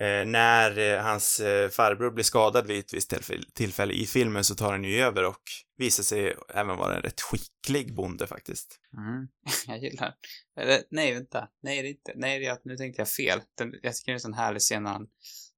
[0.00, 3.14] Eh, när eh, hans eh, farbror blir skadad vid ett visst
[3.54, 5.42] tillfälle i filmen så tar han ju över och
[5.76, 8.80] visar sig även vara en rätt skicklig bonde faktiskt.
[8.96, 9.28] Mm,
[9.66, 10.14] jag gillar
[10.60, 11.48] Eller, nej, vänta.
[11.62, 12.12] Nej, det är inte.
[12.14, 13.40] Nej, det är, nu tänkte jag fel.
[13.58, 15.06] Den, jag tycker det är en sån härlig scen när han,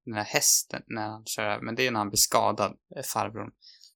[0.05, 3.51] den här hästen när han kör, men det är när han blir skadad, eh, farbrorn.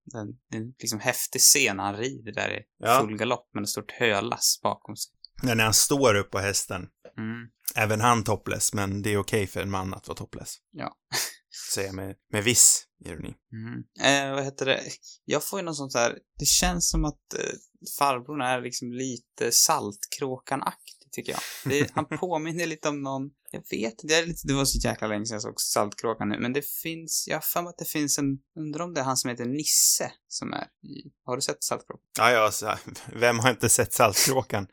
[0.05, 0.17] Det
[0.57, 2.99] är en liksom häftig scen när han rider där i Ja.
[3.01, 5.13] full galopp med ett stort hölass bakom sig.
[5.43, 6.87] Ja, när han står upp på hästen.
[7.17, 7.47] Mm.
[7.75, 10.55] Även han topless, men det är okej för en man att vara topless.
[10.71, 10.97] Ja.
[11.73, 13.33] Säger jag med, med viss ironi.
[13.51, 13.83] Mm.
[14.29, 14.81] Eh, vad heter det?
[15.25, 17.53] Jag får ju någon sånt här, det känns som att eh,
[17.99, 21.41] farbrorn är liksom lite Saltkråkan-aktig, tycker jag.
[21.65, 25.07] Det, han påminner lite om någon, jag vet det, är lite, det var så jäkla
[25.07, 27.85] länge sedan jag såg Saltkråkan nu, men det finns, jag har för mig att det
[27.85, 31.41] finns en, undrar om det är han som heter Nisse som är i, har du
[31.41, 32.05] sett Saltkråkan?
[32.17, 32.73] Ja, ja, så,
[33.19, 34.67] vem har inte sett Saltkråkan?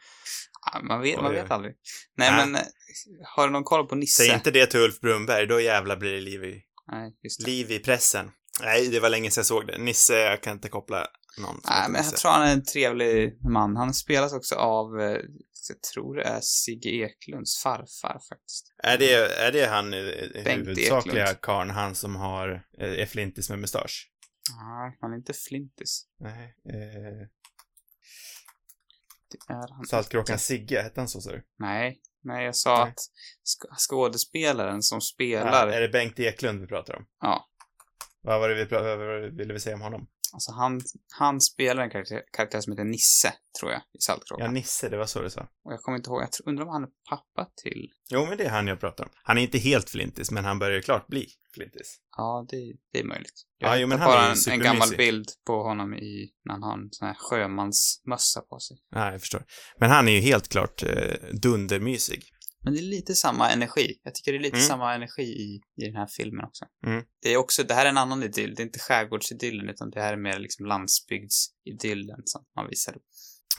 [0.72, 1.74] Ja, man vet, man vet aldrig.
[2.16, 2.46] Nej, Nej.
[2.46, 2.62] men
[3.24, 4.22] har du någon koll på Nisse?
[4.22, 7.46] Säg inte det till Ulf Brunberg, då jävla blir det liv i, Nej, det.
[7.46, 8.30] liv i pressen.
[8.62, 9.78] Nej, det var länge sedan jag såg det.
[9.78, 11.06] Nisse, jag kan inte koppla
[11.38, 13.76] någon Nej, men jag tror han är en trevlig man.
[13.76, 15.18] Han spelas också av, eh,
[15.68, 18.74] jag tror det är Sigge Eklunds farfar faktiskt.
[18.82, 20.00] Är det, är det han eh,
[20.44, 21.40] Bengt huvudsakliga Eklund.
[21.40, 24.10] karln, han som har, eh, är flintis med mustasch?
[24.56, 26.06] Nej, han är inte flintis.
[26.20, 26.54] Nej.
[26.68, 27.26] Eh,
[29.30, 30.44] Det är han Saltkråkan inte.
[30.44, 31.42] Sigge, hette han så sa du?
[31.58, 32.88] Nej, nej, jag sa Nej.
[32.92, 37.06] att sk- skådespelaren som Ja, spelar, är det Bengt Eklund vi pratar om?
[37.20, 37.48] ja,
[38.22, 40.08] Vad var det vi vad ville vi säga om honom?
[40.32, 40.80] Alltså han,
[41.18, 44.54] han spelar en karaktär, karaktär som heter Nisse, tror jag, i Ja, Saltkråkan.
[44.54, 45.40] Nisse, det var så du sa.
[45.64, 48.38] Och jag kommer inte ihåg, jag tror, undrar om han är pappa till, Jo, men
[48.38, 49.10] det är han jag pratar om.
[49.22, 51.96] Han är inte helt flintis, men han börjar ju klart bli flintis.
[52.16, 53.42] ja, det, det är möjligt.
[53.58, 56.30] Ja, Jag jo, men han är bara ju en, en gammal bild på honom i,
[56.44, 58.76] när han har en sån här sjömansmössa på sig.
[58.90, 59.44] Ja, jag förstår.
[59.80, 62.24] Men han är ju helt klart eh, dundermysig.
[62.64, 64.00] Men det är lite samma energi.
[64.02, 64.68] Jag tycker det är lite Mm.
[64.68, 66.64] samma energi i, i den här filmen också.
[66.86, 67.02] Mm.
[67.22, 68.54] Det är också, det här är en annan idyll.
[68.54, 73.02] Det är inte skärgårdsidyllen, utan det här är mer liksom landsbygdsidyllen som man visar upp.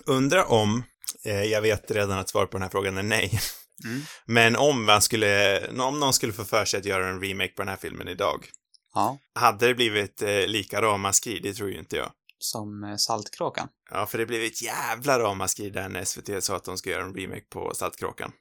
[0.05, 0.83] Undrar om,
[1.25, 3.39] eh, jag vet redan att svaret på den här frågan är nej,
[3.85, 4.01] Mm.
[4.25, 7.61] men om man skulle, om någon skulle få för sig att göra en remake på
[7.61, 8.49] den här filmen idag,
[8.93, 9.17] Ja.
[9.35, 11.39] hade det blivit eh, lika ramaskri?
[11.43, 12.11] Det tror ju inte jag.
[12.39, 13.67] Som eh, Saltkråkan.
[13.91, 17.03] Ja, för det blev ett jävla ramaskri där när SVT sa att de ska göra
[17.03, 18.31] en remake på Saltkråkan.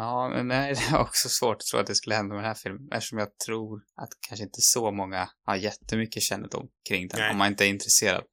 [0.00, 2.48] Ja, men nej, det är också svårt att tro att det skulle hända med den
[2.48, 2.88] här filmen.
[2.92, 7.20] Eftersom jag tror att kanske inte så många har jättemycket kännedom kring den.
[7.20, 7.30] Nej.
[7.30, 8.24] Om man inte är intresserad.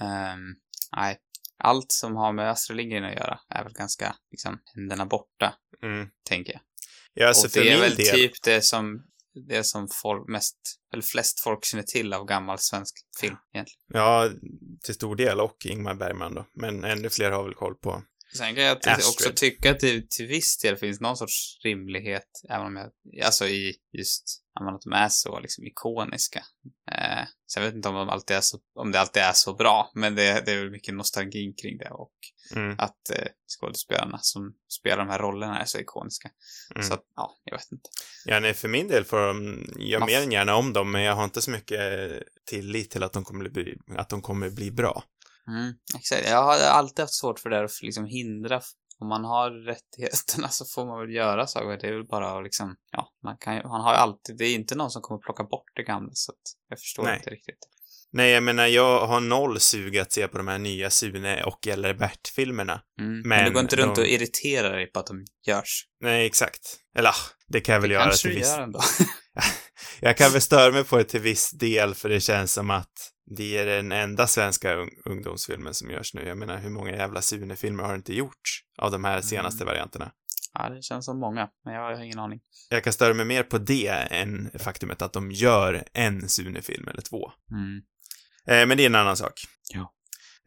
[0.00, 0.40] Ehm,
[0.96, 1.18] nej.
[1.58, 6.08] Allt som har med Astrid Lindgren att göra är väl ganska, liksom, händerna borta, Mm.
[6.28, 6.60] tänker jag.
[7.14, 9.02] Ja, alltså och det är väl del, typ det som,
[9.48, 10.56] det som folk mest,
[10.92, 13.80] eller flest folk känner till av gammal svensk film egentligen.
[13.92, 14.30] ja,
[14.84, 18.02] till stor del, och Ingmar Bergman då, men ännu fler har väl koll på.
[18.36, 22.66] Sen kan jag också tycka att det till viss del finns någon sorts rimlighet, även
[22.66, 22.90] om jag,
[23.24, 24.24] alltså i just,
[24.60, 26.44] att de är så liksom ikoniska.
[26.92, 29.54] Eh, så jag vet inte om de alltid är så, om det alltid är så
[29.54, 32.12] bra, men det, det är väl mycket nostalgi kring det och
[32.56, 32.74] Mm.
[32.78, 33.26] att eh,
[33.58, 36.30] skådespelarna som spelar de här rollerna är så ikoniska.
[36.74, 36.88] Mm.
[36.88, 37.90] Så att, ja, jag vet inte.
[38.24, 41.14] Ja, nej, för min del får de, jag mer än gärna om dem, men jag
[41.14, 41.80] har inte så mycket
[42.44, 45.04] tillit till att de kommer bli, att de kommer bli bra.
[45.48, 46.28] Mm, exakt.
[46.28, 48.60] Jag har alltid haft svårt för det här att liksom hindra.
[49.00, 51.78] Om man har rättigheterna så får man väl göra saker.
[51.80, 54.74] Det är väl bara att liksom, ja, man kan man har alltid, det är inte
[54.74, 57.16] någon som kommer plocka bort det gamla så att jag förstår Nej.
[57.16, 57.58] inte riktigt.
[58.12, 61.66] Nej, jag menar, jag har noll sug att se på de här nya Sune och
[61.66, 62.82] eller Bert-filmerna.
[63.00, 63.12] Mm.
[63.12, 65.84] Men, Men du går inte runt de- och irriterar dig på att de görs.
[66.00, 66.76] Nej, exakt.
[66.96, 67.14] Eller, ah,
[67.48, 68.48] det kan jag väl göra Kanske till du viss...
[68.48, 68.80] gör ändå.
[70.00, 72.92] Jag kan väl störa mig på det till viss del, för det känns som att
[73.36, 76.28] det är den enda svenska un ungdomsfilmen som görs nu.
[76.28, 80.12] Jag menar, hur många jävla Sune-filmer har inte gjorts av de här senaste varianterna?
[80.54, 82.40] ja, det känns som många, men jag har ingen aning.
[82.68, 87.02] Jag kan störa mig mer på det än faktumet att de gör en Sune-film eller
[87.02, 87.32] två.
[87.52, 87.80] Mm.
[88.46, 89.32] Eh, men det är en annan sak.
[89.74, 89.94] Ja.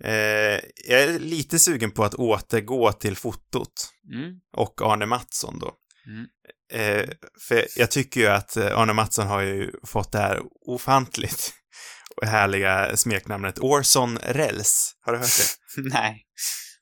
[0.04, 3.74] Eh, jag är lite sugen på att återgå till fotot
[4.14, 4.40] Mm.
[4.58, 5.72] och Arne Mattsson då.
[6.08, 6.28] Mm.
[6.72, 7.10] Eh,
[7.48, 11.54] för jag tycker ju att eh, Arne Mattsson har ju fått det här ofantligt
[12.22, 14.96] härliga smeknamnet Orson Rels.
[15.02, 15.82] Har du hört det?
[15.90, 16.26] Nej.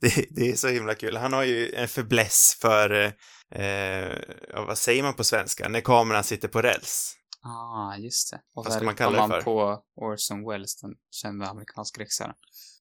[0.01, 0.25] det?
[0.29, 1.17] Det är så himla kul.
[1.17, 3.13] Han har ju en fäbless för,
[3.55, 4.17] eh,
[4.53, 7.15] vad säger man på svenska, när kameran sitter på räls.
[7.45, 8.37] Ah, just det.
[8.55, 9.41] Och Vad ska man kalla det man för?
[9.41, 12.33] på Orson Welles, den kända amerikanska regissören.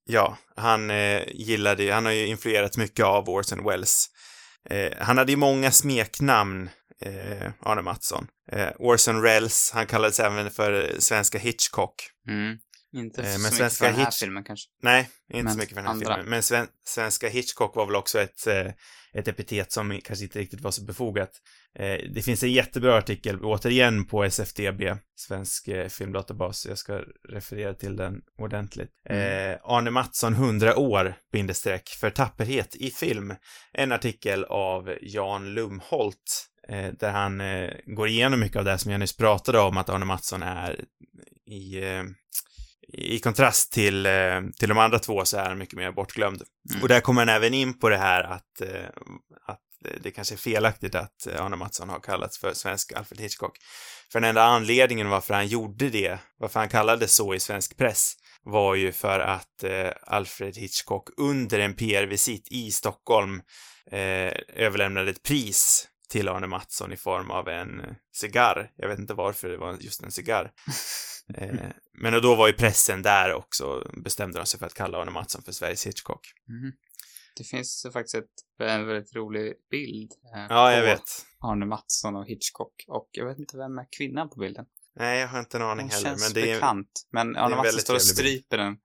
[0.04, 4.06] Ja, han eh, gillade han har ju influerat mycket av Orson Welles.
[4.70, 6.70] Eh, han hade ju många smeknamn,
[7.02, 8.26] eh, Arne Mattsson.
[8.52, 11.94] Eh, Orson Welles, han kallades även för svenska Hitchcock.
[12.28, 12.58] Mm.
[12.96, 14.68] Inte Eh, så men mycket svenska för den här Hitch- filmen kanske.
[14.82, 16.14] Nej, inte Men så mycket för den här andra.
[16.14, 16.30] filmen.
[16.30, 18.66] Men sven svenska Hitchcock var väl också ett, eh,
[19.14, 21.30] ett epitet som kanske inte riktigt var så befogat.
[21.78, 26.66] Eh, det finns en jättebra artikel, återigen på SFDB, Svensk eh, filmdatabas.
[26.66, 28.90] Jag ska referera till den ordentligt.
[29.10, 29.50] Mm.
[29.52, 33.34] Eh, Arne Mattsson, 100 år, bindestreck, för tapperhet i film.
[33.72, 39.00] En artikel av Jan Lumholt där han eh, går igenom mycket av det som jag
[39.00, 40.84] nyss pratade om, att Arne Mattsson är
[41.46, 42.04] i, eh,
[42.88, 46.42] i kontrast till, eh, till de andra två så är han mycket mer bortglömd.
[46.70, 46.82] Mm.
[46.82, 48.88] Och där kommer han även in på det här att, eh,
[49.46, 49.60] att
[50.00, 53.56] det kanske är felaktigt att Arne Mattsson har kallats för svensk Alfred Hitchcock.
[54.12, 58.14] För den enda anledningen varför han gjorde det, varför han kallades så i svensk press,
[58.42, 63.42] var ju för att eh, Alfred Hitchcock under en PR-visit i Stockholm
[63.90, 68.72] eh, överlämnade ett pris till Arne Mattsson i form av en cigarr.
[68.76, 70.52] Jag vet inte varför det var just en cigarr.
[71.34, 71.54] eh,
[71.92, 75.42] men då var ju pressen där också, bestämde de sig för att kalla Arne Mattsson
[75.42, 76.26] för Sveriges Hitchcock.
[76.48, 76.72] Mm.
[77.36, 80.12] Det finns faktiskt ett, en väldigt rolig bild.
[80.34, 81.26] Eh, ja, jag vet.
[81.40, 82.84] Arne Mattsson och Hitchcock.
[82.88, 84.66] Och jag vet inte vem är kvinnan på bilden.
[84.96, 86.08] Nej, jag har inte en aning Hon heller.
[86.08, 87.06] känns men det är, bekant.
[87.12, 88.76] Men Arne Mattsson står och stryper en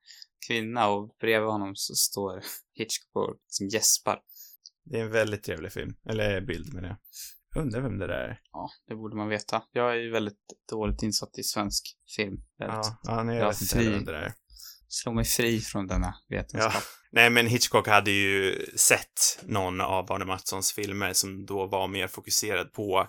[0.48, 4.20] kvinna och bredvid honom så står Hitchcock och liksom gäspar.
[4.86, 5.96] Det är en väldigt trevlig film.
[6.10, 6.98] Eller bild med det.
[7.56, 8.40] Undrar vem det där är.
[8.52, 9.64] Ja, det borde man veta.
[9.72, 10.38] Jag är ju väldigt
[10.70, 11.84] dåligt insatt i svensk
[12.16, 12.38] film.
[12.58, 14.34] Ja, ja nej, jag Jag vet inte heller vem det där är.
[14.88, 16.74] Slå mig fri från denna vetenskap.
[16.74, 16.82] Ja.
[17.12, 22.08] Nej, men Hitchcock hade ju sett någon av Arne Mattssons filmer som då var mer
[22.08, 23.08] fokuserad på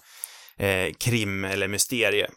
[0.59, 2.31] eh, krim eller mysterie.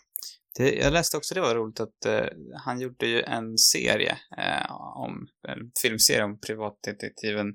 [0.58, 2.26] Det, jag läste också det var roligt att eh,
[2.66, 7.48] han gjorde ju en serie eh, om, en filmserie om privatdetektiven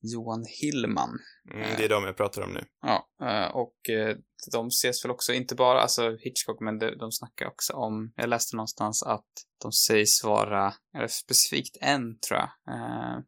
[0.00, 1.18] Johan Hillman.
[1.54, 2.64] Mm, det är de jag pratar om nu.
[2.82, 4.16] Ja, eh, och eh,
[4.52, 8.28] de ses väl också, inte bara, alltså Hitchcock, men de, de snackar också om, jag
[8.28, 9.26] läste någonstans att
[9.62, 13.18] de sägs vara, eller specifikt en tror jag, eh,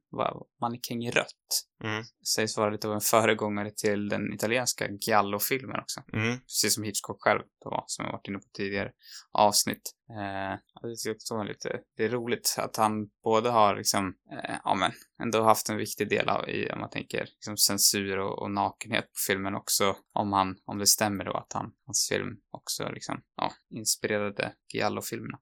[0.61, 1.67] Mannekäng i rött.
[1.85, 6.03] Mm, Sägs vara lite av en föregångare till den italienska Giallo-filmen också.
[6.13, 8.93] mm, Precis som Hitchcock själv då var, som jag varit inne på tidigare
[9.33, 9.93] avsnitt.
[10.11, 14.93] Eh, det var lite, det är roligt att han både har liksom, eh, ja men,
[15.23, 19.05] ändå haft en viktig del av i, om man tänker, liksom censur och, och nakenhet
[19.05, 23.21] på filmen också, om han, om det stämmer då att han, hans film också liksom,
[23.37, 25.39] ja, inspirerade Giallo-filmerna.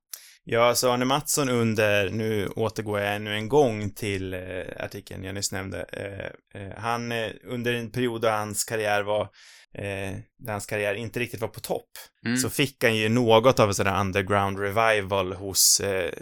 [0.46, 4.40] Ja, så Arne Mattsson under, nu återgår jag ännu en gång till eh,
[4.78, 5.82] artikeln jag nyss nämnde.
[5.82, 9.22] Eh, eh, han, eh, under en period då hans karriär var,
[9.74, 11.88] eh, där hans karriär inte riktigt var på topp,
[12.26, 12.37] Mm.
[12.37, 16.12] så fick han ju något av en sån där underground revival hos eh,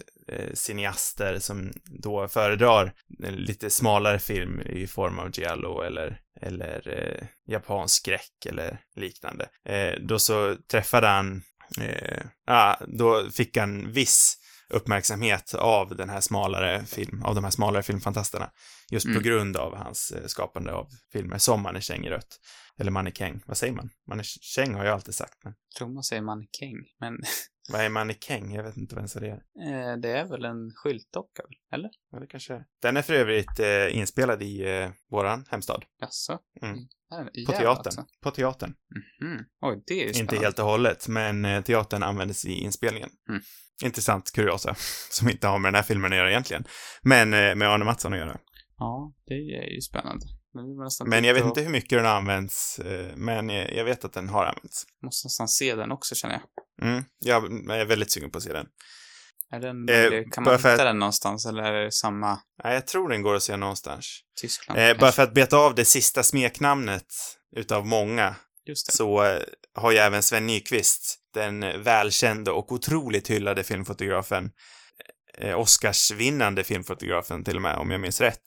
[0.55, 7.97] cineaster som då föredrar lite smalare film i form av giallo eller, eller eh, japansk
[7.97, 9.49] skräck eller liknande.
[9.69, 11.43] Eh, då så träffade han,
[11.81, 14.39] eh, ja, då fick han viss
[14.71, 18.51] uppmärksamhet av den här smalare film, av de här smalare filmfantasterna.
[18.91, 19.17] Just Mm.
[19.19, 22.39] på grund av hans eh, skapande av filmer som Mannekäng i rött.
[22.79, 23.91] Eller Mannekäng, vad säger man?
[24.09, 27.15] Mannekäng har jag alltid sagt, men Jag tror man säger mannekäng, men
[27.71, 28.55] vad är Mannekäng?
[28.55, 29.93] Jag vet inte vad ens det är.
[29.93, 31.91] eh, det är väl en skyltdocka, eller?
[32.13, 32.65] Ja, det kanske är.
[32.83, 35.85] Den är för övrigt eh, inspelad i eh, våran hemstad.
[36.01, 36.39] Jaså?
[36.63, 36.79] Mm.
[37.35, 37.77] I På teatern.
[37.87, 38.05] alltså?
[38.23, 38.75] På teatern.
[39.21, 39.45] Mhm.
[39.61, 40.47] Oj, det är ju Inte spännande.
[40.47, 43.11] helt och hållet, men eh, teatern användes i inspelningen.
[43.29, 43.43] Mm.
[43.85, 44.75] Intressant kuriosa,
[45.11, 46.65] som inte har med den här filmen att göra egentligen.
[47.03, 48.39] Men eh, med Arne Mattsson att göra.
[48.77, 50.27] Ja, det är ju spännande.
[51.07, 54.13] Men, jag vet titta inte hur mycket den har använts, eh, men jag vet att
[54.13, 54.85] den har använts.
[54.85, 56.43] och- Måste nästan se den också, känner jag.
[56.83, 57.45] Mm, jag
[57.81, 58.67] är väldigt sugen på att se den.
[59.53, 60.33] Är den, Eh, möjlig?
[60.33, 63.35] kan man hitta att- den någonstans, eller är det samma Nej, jag tror den går
[63.35, 64.21] att se någonstans.
[64.41, 64.81] Tyskland?
[64.81, 67.07] Eh, bara för att beta av det sista smeknamnet
[67.57, 68.35] utav många,
[68.75, 69.43] så eh,
[69.75, 74.51] har ju även Sven Nykvist, den eh, välkände och otroligt hyllade filmfotografen,
[75.39, 78.43] eh, Oscarsvinnande filmfotografen till och med, om jag minns rätt,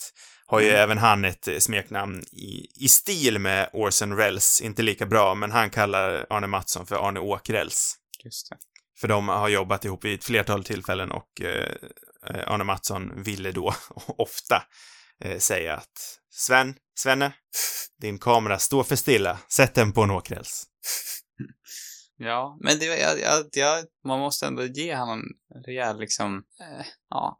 [0.47, 0.81] har ju Mm.
[0.81, 5.51] även han ett eh, smeknamn i, i stil med Orson Welles, inte lika bra, men
[5.51, 7.95] han kallar Arne Mattsson för Arne Åkrells.
[8.25, 8.57] Just det.
[8.99, 11.75] För de har jobbat ihop vid ett flertal tillfällen och eh,
[12.29, 13.75] eh, Arne Mattsson ville då
[14.17, 14.63] ofta
[15.23, 17.33] eh, säga att Sven, Svenne,
[18.01, 20.65] din kamera står för stilla, sätt den på en åkräls.
[22.17, 25.21] Ja, men det, jag, jag, jag, man måste ändå ge honom
[25.55, 27.39] en rejäl liksom, eh, ja,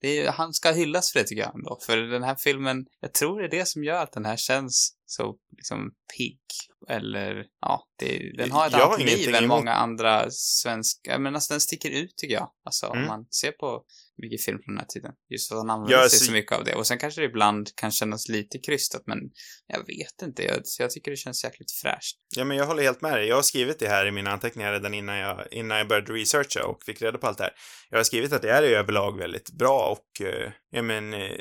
[0.00, 1.78] är, han ska hyllas för det tycker jag ändå.
[1.82, 4.96] För den här filmen, jag tror det är det som gör att den här känns
[5.06, 6.40] så liksom pigg.
[6.88, 11.52] Eller, ja, det, den har ett Jag annat liv än många andra svenska, men alltså
[11.54, 12.50] den sticker ut tycker jag.
[12.64, 13.08] Alltså om Mm.
[13.08, 13.84] man ser på
[14.22, 15.12] mycket film från den här tiden.
[15.30, 16.74] Just för att han använder Ja, sig så- så mycket av det.
[16.74, 19.18] Och sen kanske det ibland kan kännas lite krystat, men
[19.66, 20.42] jag vet inte.
[20.42, 22.16] Jag, jag tycker det känns jäkligt fräscht.
[22.36, 23.28] Ja, men jag håller helt med dig.
[23.28, 26.66] Jag har skrivit det här i mina anteckningar redan innan jag, innan jag började researcha
[26.66, 27.52] och fick reda på allt det här.
[27.90, 31.38] Jag har skrivit att det är överlag väldigt bra och, eh, ja men, eh, eh,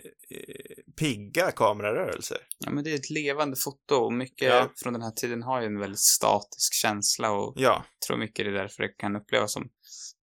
[0.99, 2.37] pigga kamerarörelser.
[2.59, 4.71] Ja, men det är ett levande foto och mycket Ja.
[4.83, 8.45] från den här tiden har ju en väldigt statisk känsla och Ja, jag tror mycket
[8.45, 9.63] det är därför det kan upplevas som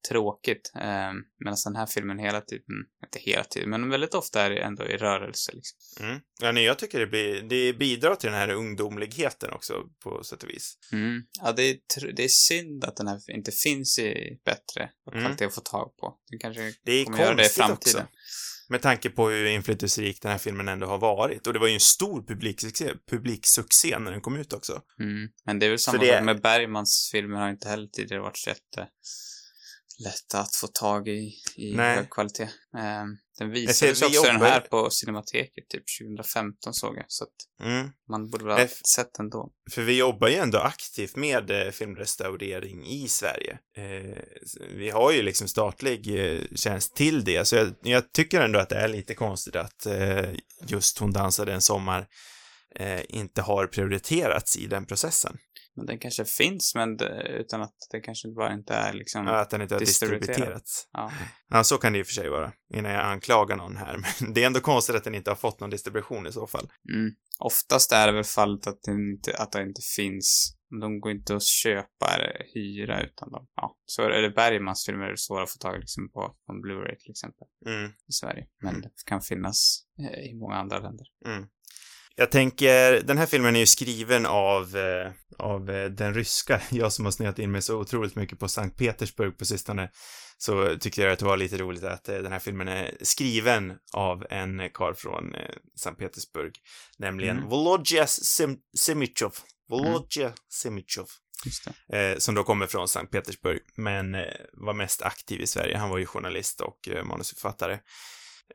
[0.09, 0.73] tråkigt.
[0.75, 1.13] Eh,
[1.45, 2.65] Medan den här filmen hela tiden,
[3.05, 6.07] inte hela tiden, men väldigt ofta är det ändå i rörelse liksom.
[6.07, 6.21] Mm.
[6.41, 9.75] Ja, nej, jag tycker det, blir, det bidrar till den här ungdomligheten också
[10.05, 10.75] på sätt och vis.
[10.93, 11.23] Mm.
[11.43, 15.21] Ja, det är, det är synd att den här inte finns i bättre Mm.
[15.25, 16.17] kvalitet att få tag på.
[16.31, 18.03] Den kanske Det är kommer göra det i framtiden.
[18.03, 18.07] också.
[18.69, 21.47] Med tanke på hur inflytelserik den här filmen ändå har varit.
[21.47, 24.83] Och det var ju en stor publiksuccé, publiksuccé när den kom ut också.
[25.01, 25.29] Mm.
[25.45, 28.51] Men det är väl samma sak med Bergmans filmer har inte heller tidigare varit så
[28.51, 28.89] jätte
[30.05, 31.97] lätta att få tag i, i Nej.
[31.97, 32.43] hög kvalitet.
[32.77, 33.05] Eh,
[33.39, 37.67] den visades vi också den jobbar- här på Cinemateket typ 2015 såg jag, så att
[37.69, 37.91] Mm.
[38.11, 39.51] man borde väl ha sett den då.
[39.71, 43.59] För vi jobbar ju ändå aktivt med eh, filmrestaurering i Sverige.
[43.77, 44.23] Eh,
[44.77, 48.69] vi har ju liksom statlig eh, tjänst till det, så jag, jag tycker ändå att
[48.69, 50.31] det är lite konstigt att eh,
[50.67, 52.07] just Hon dansade en sommar
[52.77, 55.37] eh, inte har prioriterats i den processen.
[55.81, 59.27] Men den kanske finns, men det, utan att det kanske bara inte är liksom...
[59.27, 60.89] Ja, Att den inte har distributerats.
[60.93, 61.13] Ja.
[61.49, 63.97] Ja, så kan det och för sig vara, innan jag anklagar någon här.
[64.21, 66.69] Men det är ändå konstigt att den inte har fått någon distribution i så fall.
[66.95, 67.11] Mm.
[67.39, 70.57] Oftast är det väl fallet att det inte, att det inte finns.
[70.81, 73.77] De går inte att köpa eller hyra utan de, ja.
[73.87, 76.97] Så är det Bergmans filmer är det svåra att få tag liksom på, på Blu-ray
[76.99, 77.91] till exempel Mm.
[78.09, 78.47] i Sverige.
[78.63, 78.81] Men Mm.
[78.83, 81.07] det kan finnas eh, i många andra länder.
[81.27, 81.49] Mm.
[82.21, 86.61] Jag tänker, den här filmen är ju skriven av, eh, av eh, den ryska.
[86.71, 89.91] Jag som har snöat in mig så otroligt mycket på Sankt Petersburg på sistone,
[90.39, 93.73] så tyckte jag att det var lite roligt att eh, den här filmen är skriven
[93.93, 95.41] av en karl från eh,
[95.81, 96.53] Sankt Petersburg,
[96.99, 97.49] nämligen Mm.
[97.49, 99.35] Volodja Sem- Semichov.
[99.69, 101.07] Volodja Semichov.
[101.45, 101.99] Just det.
[102.13, 105.77] eh, som då kommer från Sankt Petersburg, men eh, var mest aktiv i Sverige.
[105.77, 107.79] Han var ju journalist och manusförfattare.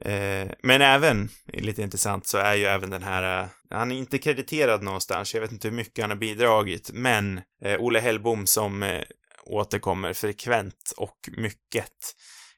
[0.02, 4.18] Eh, men även, lite intressant, så är ju även den här, eh, han är inte
[4.18, 8.84] krediterad någonstans, jag vet inte hur mycket han har bidragit, men eh, Olle Hellbom som
[8.84, 9.04] eh,
[9.46, 11.92] återkommer frekvent och mycket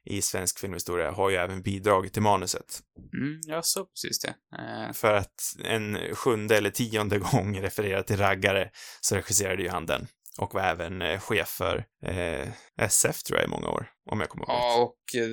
[0.09, 2.79] i svensk filmhistoria har ju även bidragit till manuset.
[3.13, 4.35] Mm, jag såg precis det.
[4.57, 8.69] Eh, För att en sjunde eller tionde gång referera till raggare
[9.01, 10.07] så regisserade ju han den.
[10.37, 12.47] Och var även eh, chef för eh,
[12.81, 15.29] SF tror jag i många år, om jag kommer ihåg ja, och eh,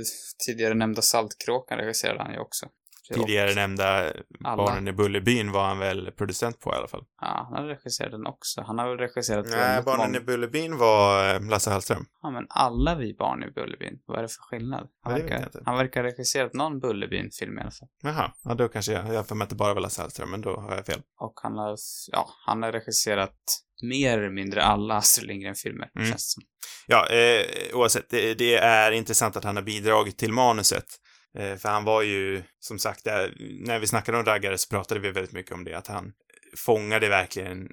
[0.46, 2.66] tidigare nämnda Saltkråkan regisserade han ju också.
[3.12, 4.12] Tidigare nämnda
[4.44, 4.56] Alla.
[4.56, 7.04] Barnen i Bullerbyn var han väl producent på i alla fall.
[7.20, 8.62] Ja, han har regisserat den också.
[8.66, 12.06] Han har väl regisserat Nej, Barnen många- i Bullerbyn var eh, Lasse Hallström.
[12.22, 13.98] Ja, men alla vi barn i Bullerbyn.
[14.06, 14.88] Vad är det för skillnad?
[15.02, 17.88] Han, Ja, verkar, han verkar ha regisserat någon Bullerbyn-film i alla fall.
[18.02, 20.40] Jaha, ja då kanske jag, jag för mig att det bara var Lasse Hallström, men
[20.40, 21.00] då har jag fel.
[21.20, 21.76] Och han har,
[22.12, 23.36] ja, han har regisserat
[23.82, 26.08] mer eller mindre alla Astrid Lindgren-filmer, Mm.
[26.08, 26.42] känns det som.
[26.86, 30.84] Ja, eh, oavsett, det, det är intressant att han har bidragit till manuset.
[31.38, 33.26] Eh, för han var ju, som sagt, eh,
[33.60, 36.12] när vi snackade om raggare så pratade vi väldigt mycket om det, att han
[36.56, 37.68] fångade verkligen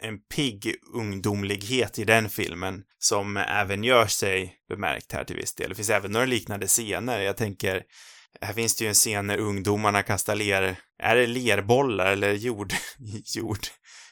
[0.00, 5.68] en pigg ungdomlighet i den filmen som även gör sig bemärkt här till viss del.
[5.68, 7.20] Det finns även några liknande scener.
[7.20, 7.82] Jag tänker,
[8.40, 12.72] här finns det ju en scen när ungdomarna kastar ler, är det lerbollar eller jord,
[13.34, 13.66] jord,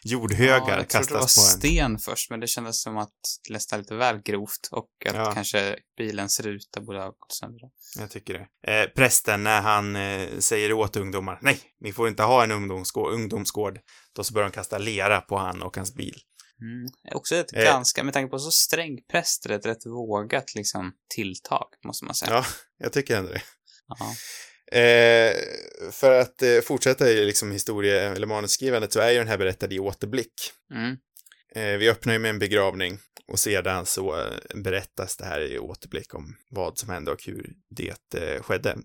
[0.05, 1.73] jordhögar ja, jag trodde det var kastas på en.
[1.73, 3.13] sten först, men det kändes som att
[3.49, 5.33] det nästan lite väl grovt och att Ja.
[5.35, 7.69] kanske bilens ruta borde ha gått sönder.
[7.99, 8.73] Jag tycker det.
[8.73, 13.13] Eh, prästen, när han eh, säger åt ungdomar, nej, ni får inte ha en ungdomsgård,
[13.13, 13.79] ungdomsgård,
[14.17, 16.17] då så börjar de kasta lera på han och hans bil.
[16.61, 16.87] Mm.
[17.17, 17.65] Också ett Eh.
[17.65, 22.33] ganska, med tanke på så sträng präst, ett rätt vågat liksom tilltag, måste man säga.
[22.33, 22.45] Ja,
[22.79, 23.43] jag tycker ändå det.
[23.89, 24.15] Ja.
[24.79, 25.35] Eh,
[25.93, 29.73] för att eh, fortsätta i liksom historie eller manusskrivandet så är ju den här berättad
[29.73, 30.35] i återblick.
[30.75, 30.97] Mm.
[31.55, 32.99] Eh, vi öppnar ju med en begravning
[33.33, 37.53] och sedan så eh, berättas det här i återblick om vad som hände och hur
[37.77, 38.77] det eh, skedde.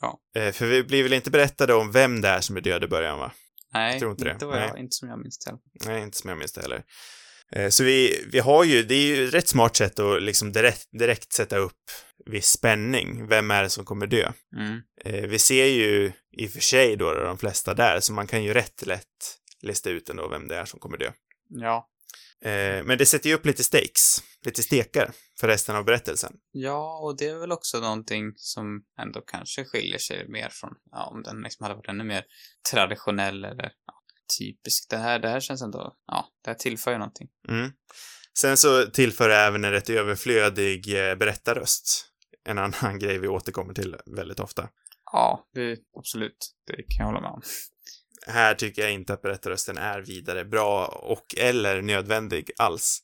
[0.00, 0.18] Ja.
[0.36, 2.88] Eh, för vi blir väl inte berättade om vem det är som är död i
[2.88, 3.32] början, va?
[3.72, 4.32] Nej, tror inte det.
[4.32, 4.82] inte, vad jag, Nej.
[4.82, 5.58] inte som jag minns det.
[5.86, 6.82] Nej, inte som jag minns det heller.
[7.70, 10.88] Så vi, vi har ju, det är ju ett rätt smart sätt att liksom direkt,
[10.98, 11.82] direkt sätta upp
[12.30, 13.26] viss spänning.
[13.28, 14.32] Vem är det som kommer dö?
[14.56, 14.80] Mm.
[15.04, 18.44] Eh, Vi ser ju i och för sig då de flesta där, så man kan
[18.44, 19.06] ju rätt lätt
[19.62, 21.12] lista ut ändå vem det är som kommer dö.
[21.48, 21.88] Ja.
[22.44, 26.32] Eh, Men det sätter ju upp lite stakes, lite stekar för resten av berättelsen.
[26.52, 31.04] Ja, och det är väl också någonting som ändå kanske skiljer sig mer från, ja,
[31.06, 32.24] om den liksom hade varit ännu mer
[32.70, 33.94] traditionell eller ja,
[34.38, 34.86] typisk.
[34.90, 37.28] Det här, det här känns ändå, ja, det här tillför ju någonting.
[37.48, 37.70] Mm.
[38.38, 42.06] Sen så tillför det även en rätt överflödig eh, berättarröst.
[42.48, 44.68] En annan grej vi återkommer till väldigt ofta.
[45.12, 46.52] Ja, det, absolut.
[46.66, 47.42] Det kan jag hålla med om.
[48.26, 53.02] Här tycker jag inte att berättarrösten är vidare bra och eller nödvändig alls.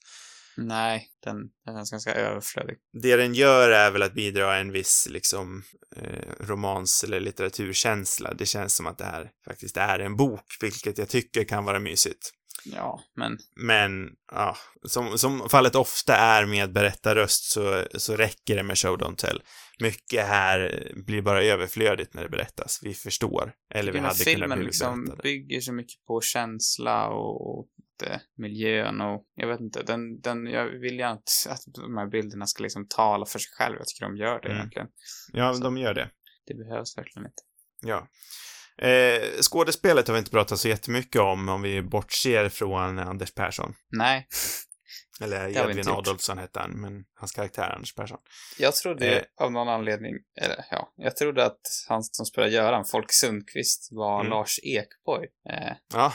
[0.57, 2.77] Nej, den, den känns ganska överflödig.
[3.03, 5.63] Det den gör är väl att bidra en viss liksom
[5.97, 8.35] eh, romans eller litteraturkänsla.
[8.35, 11.79] Det känns som att det här faktiskt är en bok, vilket jag tycker kan vara
[11.79, 12.31] mysigt.
[12.75, 13.39] Ja, men...
[13.57, 18.99] Men, ja, som, som fallet ofta är med berättarröst så, så räcker det med show
[18.99, 19.43] don't tell.
[19.81, 22.81] Mycket här blir bara överflödigt när det berättas.
[22.83, 23.53] Vi förstår.
[23.75, 25.23] Eller vi hade kunnat filmen liksom berättade.
[25.23, 27.67] bygger så mycket på känsla och, och
[27.99, 32.07] det, miljön och jag vet inte, den, den, jag vill gärna att, att de här
[32.07, 33.77] bilderna ska liksom tala för sig själv.
[33.79, 34.57] Jag tycker de gör det Mm.
[34.57, 34.89] egentligen.
[35.33, 35.63] Ja, Så.
[35.65, 36.11] de gör det.
[36.47, 37.43] Det behövs verkligen inte.
[37.83, 38.09] Ja.
[38.83, 43.75] Eh, skådespelet har vi inte pratat så jättemycket om, om vi bortser från Anders Persson.
[43.91, 44.27] Nej,
[45.21, 45.89] Eller Edvin.
[45.89, 48.19] Adolfsson hette han, men hans karaktär är Anders Persson.
[48.59, 49.23] jag trodde Eh.
[49.41, 54.21] av någon anledning, eller ja, jag trodde att han som spelar Göran, Folk Sundqvist, var
[54.21, 54.31] Mm.
[54.31, 55.27] Lars Ekborg.
[55.51, 56.13] Eh, Ja,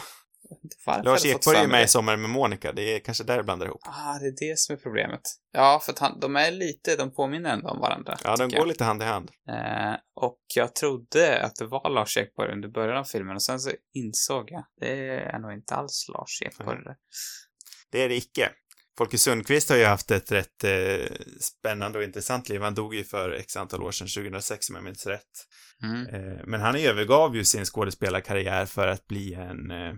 [0.85, 1.87] varför Lars jag Ekborg är med i?
[1.87, 2.71] Sommar med Monica.
[2.71, 3.81] Det är kanske där det blandar ihop.
[3.83, 5.21] Ah, det är det som är problemet.
[5.51, 8.17] Ja, för att han, de är lite, de påminner ändå om varandra.
[8.23, 8.67] Ja, de går jag.
[8.67, 9.31] lite hand i hand.
[9.49, 13.59] Eh, och jag trodde att det var Lars Ekborg under början av filmen och sen
[13.59, 16.77] så insåg jag, det är nog inte alls Lars Ekborg.
[16.83, 16.95] Det.
[17.91, 18.51] Det är det icke.
[18.97, 22.61] Folke Sundqvist har ju haft ett rätt eh, spännande och intressant liv.
[22.61, 25.47] Han dog ju för x antal år sedan, 2006 om jag minns rätt.
[25.83, 26.07] Mm.
[26.07, 29.93] Eh, men han övergav ju sin skådespelarkarriär för att bli en, eh,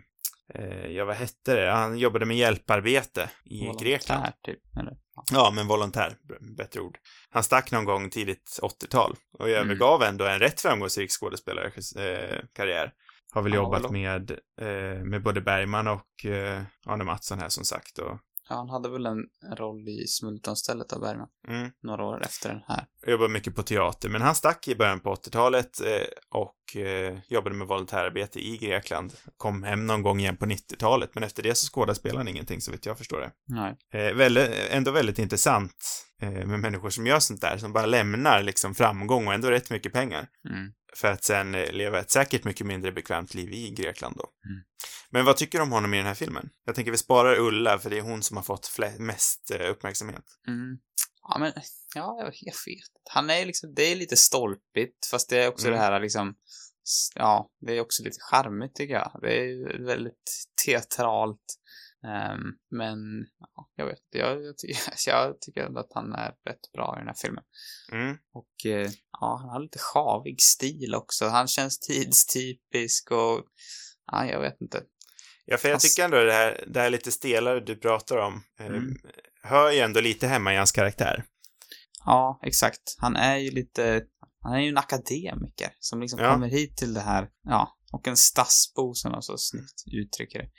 [0.55, 1.71] eh, ja vad hette det?
[1.71, 4.25] Han jobbade med hjälparbete i Volontär, Grekland.
[4.45, 4.59] typ.
[4.79, 5.23] Eller, ja.
[5.31, 6.15] Ja, men volontär,
[6.57, 6.97] bättre ord.
[7.29, 9.61] Han stack någon gång tidigt 80-tal och Mm.
[9.63, 12.91] övergav ändå en rätt framgångsrik skådespelarkarriär.
[13.33, 14.31] Har väl Ja, jobbat med,
[14.61, 17.97] eh, med både Bergman och eh, Arne Mattsson här som sagt.
[17.99, 18.19] Och,
[18.49, 19.25] ja, han hade väl en
[19.57, 22.85] roll i Smultronstället av Bergman, mm, några år efter den här.
[23.07, 27.55] jobbar mycket på teater, men han stack i början på 80-talet eh, och eh, jobbade
[27.55, 29.13] med volontärarbete i Grekland.
[29.37, 32.71] Kom hem någon gång igen på 90-talet, men efter det så skådespelade han ingenting så
[32.71, 33.31] vitt jag förstår det.
[33.47, 33.77] Nej.
[33.93, 38.75] Eh, väldigt, ändå väldigt intressant med människor som gör sånt där, som bara lämnar liksom
[38.75, 40.27] framgång och ändå rätt mycket pengar.
[40.49, 40.73] Mm.
[40.95, 44.29] För att sen eh, leva ett säkert mycket mindre bekvämt liv i Grekland då.
[44.49, 44.63] Mm.
[45.09, 46.49] Men vad tycker du om honom i den här filmen?
[46.65, 50.25] Jag tänker vi sparar Ulla, för det är hon som har fått mest eh, uppmärksamhet.
[50.47, 50.77] Mm.
[51.21, 51.53] Ja, men,
[51.95, 52.91] ja, jag, vet.
[53.09, 55.79] Han är liksom, det är lite stolpigt, fast det är också Mm.
[55.79, 56.35] det här liksom,
[57.15, 59.19] ja, det är också lite charmigt tycker jag.
[59.21, 60.31] Det är väldigt
[60.65, 61.59] teatralt.
[62.05, 62.41] Ehm,
[62.71, 62.97] men,
[63.55, 64.17] ja, jag vet inte.
[64.17, 64.55] Jag, jag,
[65.07, 67.43] jag tycker ändå att han är rätt bra i den här filmen.
[67.91, 68.17] Mm.
[68.33, 68.89] Och, eh,
[69.19, 71.25] ja, han har lite sjavig stil också.
[71.27, 73.41] Han känns tidstypisk och,
[74.11, 74.83] ja, jag vet inte.
[75.45, 78.43] Ja, för jag Fast- tycker ändå det här, det här lite stelare du pratar om,
[78.59, 78.95] eh, Mm.
[79.43, 81.23] hör ju ändå lite hemma i hans karaktär.
[82.05, 82.81] Ja, exakt.
[82.97, 84.01] Han är ju lite,
[84.39, 86.33] han är ju en akademiker som liksom Ja.
[86.33, 90.49] kommer hit till det här, ja, och en stadsbo som de så snyggt uttrycker det.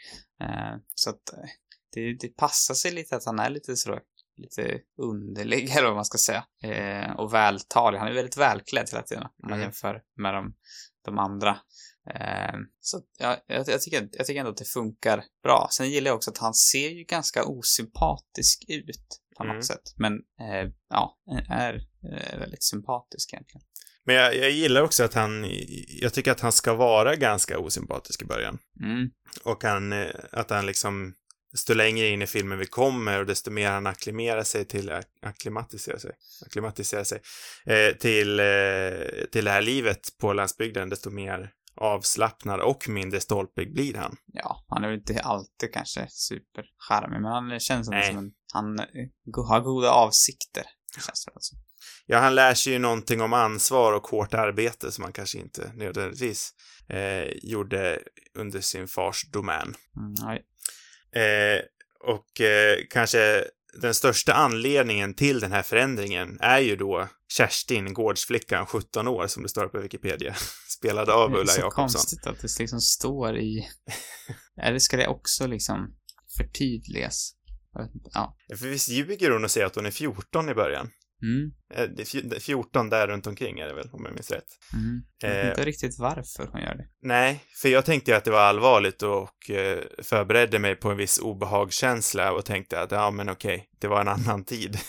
[0.44, 1.48] Eh, så att eh,
[1.94, 3.98] det, det passar sig lite att han är lite så,
[4.36, 6.44] lite underlig, eller vad man ska säga.
[6.62, 7.98] Eh, och vältalig.
[7.98, 9.62] Han är väldigt välklädd hela tiden, om man Mm.
[9.62, 10.54] jämför med de,
[11.04, 11.58] de andra.
[12.14, 15.68] Eh, så ja, jag, jag, tycker, jag tycker ändå att det funkar bra.
[15.70, 19.62] Sen gillar jag också att han ser ju ganska osympatisk ut på något Mm.
[19.62, 19.82] sätt.
[19.96, 21.18] Men eh, ja,
[21.50, 21.86] är
[22.38, 23.66] väldigt sympatisk egentligen.
[24.06, 25.46] Men jag, jag gillar också att han,
[25.88, 28.58] jag tycker att han ska vara ganska osympatisk i början.
[28.82, 29.10] Mm.
[29.42, 31.14] Och han, eh, att han liksom,
[31.52, 34.92] desto längre in i filmen vi kommer och desto mer han akklimerar sig till,
[35.22, 36.12] akklimatiserar sig,
[36.46, 37.20] akklimatiserar sig,
[37.66, 43.74] eh, till, eh, till det här livet på landsbygden, desto mer avslappnad och mindre stolpig
[43.74, 44.16] blir han.
[44.26, 48.08] Ja, han är väl inte alltid kanske supercharmig, men han känns Nej.
[48.08, 50.64] som en, han eh, har goda avsikter.
[50.94, 51.56] Känns det alltså.
[52.06, 55.72] Ja, han lär sig ju någonting om ansvar och hårt arbete som han kanske inte
[55.74, 56.50] nödvändigtvis
[56.88, 58.00] eh, gjorde
[58.38, 59.74] under sin fars domän.
[59.96, 60.44] Mm, nej.
[61.24, 61.60] Eh,
[62.00, 63.44] och eh, kanske
[63.80, 69.42] den största anledningen till den här förändringen är ju då Kerstin, gårdsflickan, 17 år, som
[69.42, 70.34] det står på Wikipedia,
[70.68, 71.82] spelad av det är Ulla så Jakobsson.
[71.84, 73.68] konstigt att det liksom står i...
[74.62, 75.94] Eller ska det också liksom
[76.36, 77.34] förtydligas?
[78.12, 78.36] Ja.
[78.58, 80.90] För visst ljuger hon och säger att hon är 14 i början?
[81.22, 81.52] Mm.
[81.74, 84.44] Eh, det är fj- 14 där runt omkring är det väl, om jag minns rätt.
[84.74, 85.02] Mm.
[85.22, 85.48] Jag vet Eh.
[85.50, 86.86] inte riktigt varför hon gör det.
[87.02, 90.96] Nej, för jag tänkte ju att det var allvarligt och eh, förberedde mig på en
[90.96, 94.78] viss obehagskänsla och tänkte att ja, men okej, det var en annan tid.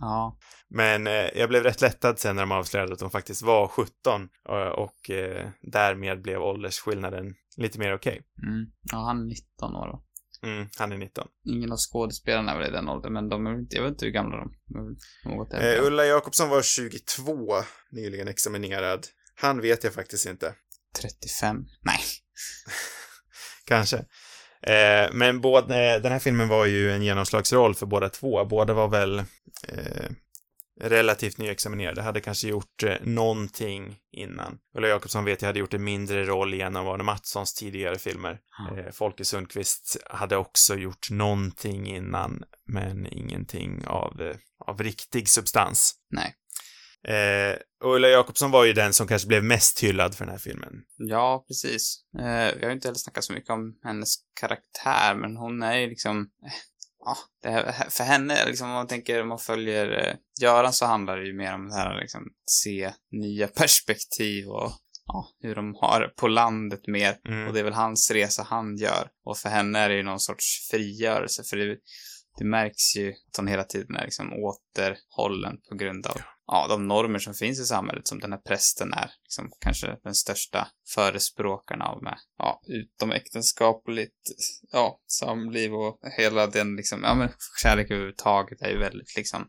[0.00, 0.38] Ja.
[0.68, 4.28] Men eh, jag blev rätt lättad sen när de avslöjade att de faktiskt var 17
[4.48, 8.22] och, och eh, därmed blev åldersskillnaden lite mer okej.
[8.46, 8.66] Mm.
[8.92, 10.04] Ja, han är 19 år då.
[10.44, 11.28] Mm, han är 19.
[11.48, 14.04] Ingen av skådespelarna är väl i den åldern, men de är inte, jag vet inte
[14.04, 15.28] hur gamla de är.
[15.28, 15.76] Något äldre.
[15.76, 19.06] Eh, Ulla Jakobsson var 22, nyligen examinerad.
[19.34, 20.54] Han vet jag faktiskt inte.
[21.00, 21.56] 35.
[21.80, 22.00] Nej.
[23.66, 23.96] Kanske.
[24.66, 28.44] Eh, men båda, eh, den här filmen var ju en genomslagsroll för båda två.
[28.44, 29.18] Båda var väl
[29.68, 30.10] eh,
[30.80, 34.58] relativt nyexaminerade, hade kanske gjort eh, någonting innan.
[34.76, 37.98] Ulla Jakobsson vet jag hade gjort en mindre roll i en av Arne Mattssons tidigare
[37.98, 38.38] filmer.
[38.70, 38.78] Mm.
[38.78, 45.94] Eh, Folke Sundqvist hade också gjort någonting innan, men ingenting av, eh, av riktig substans.
[46.10, 46.34] Nej.
[47.08, 50.38] Eh, och Ulla Jakobsson var ju den som kanske blev mest hyllad för den här
[50.38, 50.72] filmen.
[50.96, 52.04] Ja, precis.
[52.18, 55.78] Eh, vi har ju inte heller snackat så mycket om hennes karaktär, men hon är
[55.78, 56.28] ju liksom...
[57.04, 60.86] Ja, det här, för henne, liksom, om man tänker, om man följer eh, Göran så
[60.86, 64.72] handlar det ju mer om det här liksom, se nya perspektiv och
[65.06, 67.16] ja, hur de har det på landet mer.
[67.28, 67.46] Mm.
[67.48, 69.08] Och det är väl hans resa han gör.
[69.24, 71.76] Och för henne är det ju någon sorts frigörelse, för det,
[72.38, 76.88] det märks ju att hon hela tiden är liksom återhållen på grund av ja, de
[76.88, 81.82] normer som finns i samhället som den här prästen är liksom kanske den största förespråkaren
[81.82, 84.22] av med, ja, utomäktenskapligt,
[84.72, 87.28] ja, samliv och hela den liksom, ja men
[87.62, 89.48] kärlek överhuvudtaget är ju väldigt liksom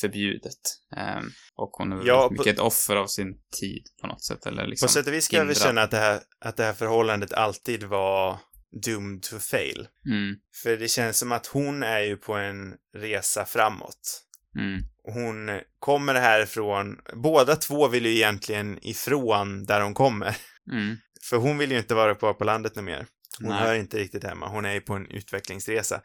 [0.00, 0.60] förbjudet.
[0.96, 4.46] Um, och hon är ja, på, mycket ett offer av sin tid på något sätt,
[4.46, 6.72] eller liksom På sätt och vis kan jag känna att det här, att det här
[6.72, 8.38] förhållandet alltid var
[8.86, 9.88] doomed to fail.
[10.06, 10.36] Mm.
[10.62, 14.24] För det känns som att hon är ju på en resa framåt.
[14.58, 14.82] Mm.
[15.04, 20.36] Hon kommer härifrån, båda två vill ju egentligen ifrån där hon kommer.
[20.72, 20.96] Mm.
[21.30, 23.06] För hon vill ju inte vara kvar på landet nu mer.
[23.38, 23.58] Hon Nej.
[23.58, 26.00] hör inte riktigt hemma, hon är ju på en utvecklingsresa.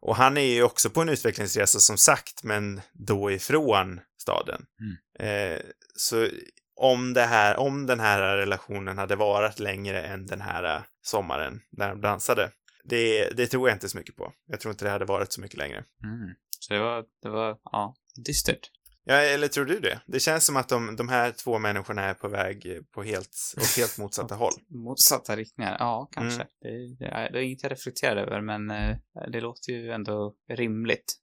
[0.00, 4.62] Och han är ju också på en utvecklingsresa som sagt, men då ifrån staden.
[4.80, 5.52] Mm.
[5.54, 5.60] Eh,
[5.96, 6.28] så
[6.76, 11.88] om det här, om den här relationen hade varit längre än den här sommaren när
[11.88, 12.50] de dansade,
[12.84, 14.32] det, det tror jag inte så mycket på.
[14.46, 15.84] Jag tror inte det hade varit så mycket längre.
[16.04, 16.34] Mm.
[16.66, 17.94] Så det var, det var, ja,
[18.26, 18.70] dystert.
[19.04, 20.00] Ja, eller tror du det?
[20.06, 23.76] Det känns som att de, de här två människorna är på väg på helt, åt
[23.76, 24.52] helt motsatta håll.
[24.68, 26.42] Motsatta riktningar, ja, kanske.
[26.42, 26.46] Mm.
[26.60, 28.96] Det, det, det är inget jag reflekterar över, men eh,
[29.32, 31.14] det låter ju ändå rimligt.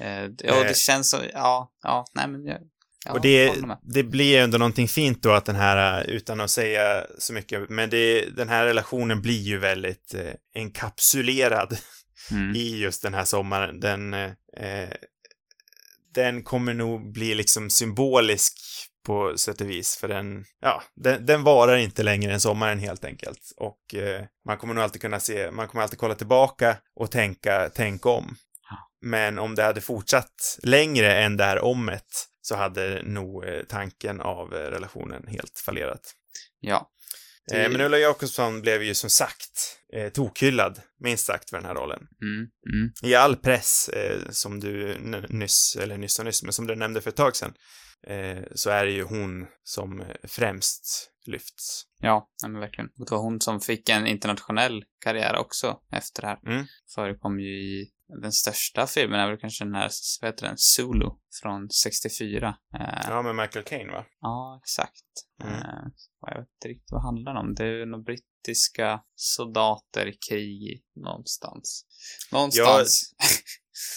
[0.00, 0.74] Eh, och det eh.
[0.74, 2.60] känns så, ja, ja, nej men jag,
[3.04, 7.06] Ja, och det, det blir ändå någonting fint då att den här, utan att säga
[7.18, 11.78] så mycket, men det, den här relationen blir ju väldigt eh, enkapsulerad
[12.30, 12.56] mm.
[12.56, 13.80] i just den här sommaren.
[13.80, 14.90] Den, eh,
[16.14, 18.54] den kommer nog bli liksom symbolisk
[19.06, 23.04] på sätt och vis, för den, ja, den, den varar inte längre än sommaren helt
[23.04, 23.52] enkelt.
[23.56, 27.68] Och eh, man kommer nog alltid kunna se, man kommer alltid kolla tillbaka och tänka,
[27.68, 28.36] tänka om.
[29.00, 34.20] Men om det hade fortsatt längre än det här omet så hade nog eh, tanken
[34.20, 36.14] av eh, relationen helt fallerat.
[36.60, 36.90] Ja.
[37.46, 37.68] Det...
[37.68, 42.06] Men Ulla Jakobsson blev ju som sagt eh, tokhyllad, minst sagt, för den här rollen.
[42.22, 42.92] Mm, mm.
[43.02, 44.96] I all press, eh, som du
[45.28, 47.54] nyss, eller nyss och nyss, men som du nämnde för ett tag sedan,
[48.06, 51.84] eh, så är det ju hon som främst lyfts.
[52.00, 52.90] Ja, men verkligen.
[52.96, 56.38] Det var hon som fick en internationell karriär också efter det här.
[56.46, 56.66] Mm.
[56.94, 57.90] Förekom ju i
[58.22, 59.90] den största filmen är väl kanske den här,
[60.20, 61.10] vad heter den, Zulu
[61.42, 62.56] från 64.
[62.74, 64.04] Eh, ja, med Michael Caine va?
[64.20, 65.04] Ja, exakt.
[65.42, 65.54] Mm.
[65.54, 65.60] Eh,
[66.20, 67.54] jag vet inte riktigt vad det handlar om.
[67.54, 71.84] Det är några brittiska soldater i krig någonstans.
[72.32, 73.14] Någonstans.
[73.18, 73.24] Ja,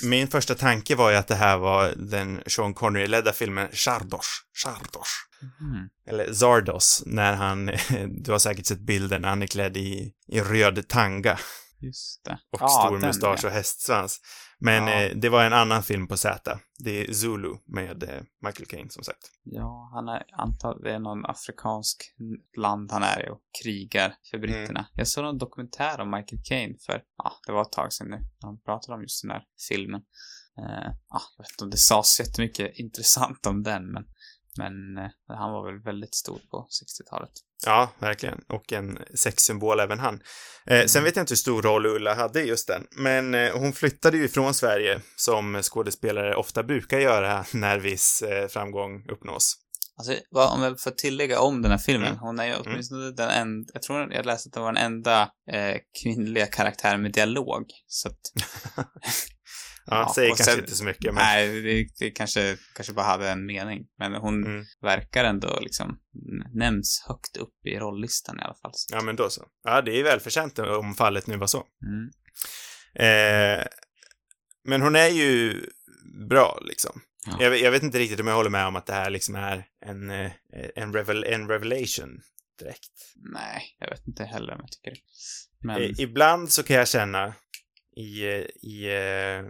[0.04, 4.26] min första tanke var ju att det här var den Sean Connery-ledda filmen Chardos.
[4.64, 5.08] Chardos.
[5.42, 5.90] Mm.
[6.08, 7.66] Eller Zardos, när han,
[8.24, 11.40] du har säkert sett bilden, han är klädd i, i röd tanga.
[11.82, 12.40] Just det.
[12.52, 14.20] Och ja, stor mustasch och hästsvans.
[14.60, 15.02] Men ja.
[15.02, 16.60] eh, det var en annan film på Z.
[16.80, 19.32] Det är Zulu med eh, Michael Caine, som sagt.
[19.44, 21.98] Ja, han är antagligen, det är någon afrikansk
[22.58, 24.42] land han är i och krigar för mm.
[24.42, 24.80] britterna.
[24.80, 24.92] Mm.
[24.94, 28.20] Jag såg en dokumentär om Michael Caine för, ja, det var ett tag sedan nu.
[28.42, 30.02] Han pratade om just den här filmen.
[30.60, 34.04] Eh, ja, jag vet inte om det sades jättemycket intressant om den, men
[34.58, 37.32] men eh, han var väl väldigt stor på 60-talet.
[37.66, 38.42] Ja, verkligen.
[38.50, 40.22] Och en sexsymbol även han.
[40.66, 41.04] Eh, sen mm.
[41.04, 44.18] vet jag inte hur stor roll Ulla hade i just den, men eh, hon flyttade
[44.18, 49.58] ju ifrån Sverige som skådespelare ofta brukar göra när viss eh, framgång uppnås.
[49.98, 50.14] Alltså,
[50.56, 52.20] om jag får tillägga om den här filmen, mm.
[52.20, 52.64] hon är ju mm.
[52.66, 53.16] åtminstone mm.
[53.16, 55.22] den enda, jag tror jag läste att det var den enda
[55.52, 58.20] eh, kvinnliga karaktären med dialog, så att
[59.86, 61.14] Ja, ja säger kanske sen, inte så mycket.
[61.14, 61.24] Men...
[61.24, 63.88] Nej, det, det, kanske, kanske bara hade en mening.
[63.98, 64.66] Men hon mm.
[64.82, 66.00] verkar ändå liksom
[66.54, 68.72] nämns högt upp i rolllistan i alla fall.
[68.92, 69.46] Ja, men då så.
[69.64, 71.64] Ja, det är välförtjänt om fallet nu var så.
[71.86, 72.10] Mm.
[72.96, 73.66] Eh,
[74.64, 75.66] men hon är ju
[76.30, 77.02] bra, liksom.
[77.26, 77.38] Ja.
[77.40, 79.66] Jag, jag, vet inte riktigt om jag håller med om att det här liksom är
[79.86, 80.32] en, eh,
[80.76, 82.22] en, revel, en revelation
[82.60, 83.16] direkt.
[83.34, 85.02] Nej, jag vet inte heller om jag tycker det.
[85.60, 85.82] Men...
[85.82, 87.34] Eh, ibland så kan jag känna
[87.96, 88.26] i,
[88.62, 89.46] i eh,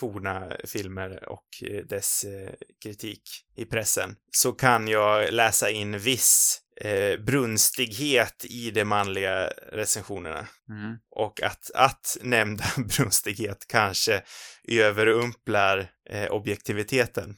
[0.00, 1.48] forna filmer och
[1.88, 3.22] dess eh, kritik
[3.56, 10.48] i pressen så kan jag läsa in viss eh, brunstighet i de manliga recensionerna.
[10.68, 10.96] Mm.
[11.10, 12.64] Och att, att nämnda
[12.96, 14.22] brunstighet kanske
[14.68, 15.90] överumplar
[16.30, 17.36] objektiviteten.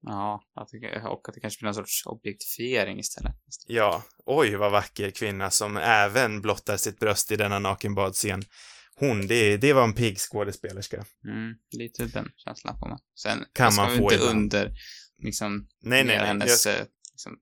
[0.00, 3.34] Ja, att det, och att det kanske blir någon sorts objektifiering istället.
[3.66, 8.42] Ja, oj vad vacker kvinna som även blottar sitt bröst i denna nakenbadscen.
[8.98, 11.04] Hon, det, det var en pigg skådespelerska.
[11.24, 12.98] Mm, lite den känslan får man.
[13.22, 14.38] Sen kan man få inte ibland.
[14.38, 14.72] under,
[15.22, 16.26] liksom, Nej, nej, nej.
[16.26, 16.74] hennes jag...
[17.12, 17.36] liksom,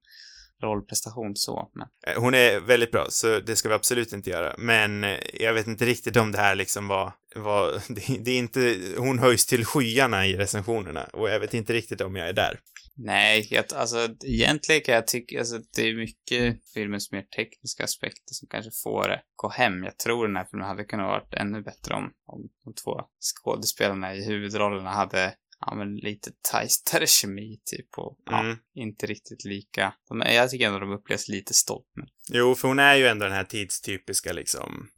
[0.63, 1.71] rollprestation så.
[1.75, 1.89] Men...
[2.07, 4.55] Eh, hon är väldigt bra, så det ska vi absolut inte göra.
[4.59, 8.39] Men eh, jag vet inte riktigt om det här liksom var, var det, det är
[8.39, 12.33] inte, hon höjs till skyarna i recensionerna och jag vet inte riktigt om jag är
[12.33, 12.61] där.
[12.99, 18.35] Nej, jag, alltså egentligen kan jag tycka, alltså det är mycket filmens mer tekniska aspekter
[18.35, 19.85] som kanske får det gå hem.
[19.85, 24.15] Jag tror den här filmen hade kunnat varit ännu bättre om, om de två skådespelarna
[24.15, 28.57] i huvudrollerna hade ja, men lite tajtare kemi typ och ja, Mm.
[28.75, 29.95] inte riktigt lika.
[30.09, 32.09] De, jag tycker ändå de upplevs lite stolt med.
[32.33, 34.89] Jo, för hon är ju ändå den här tidstypiska liksom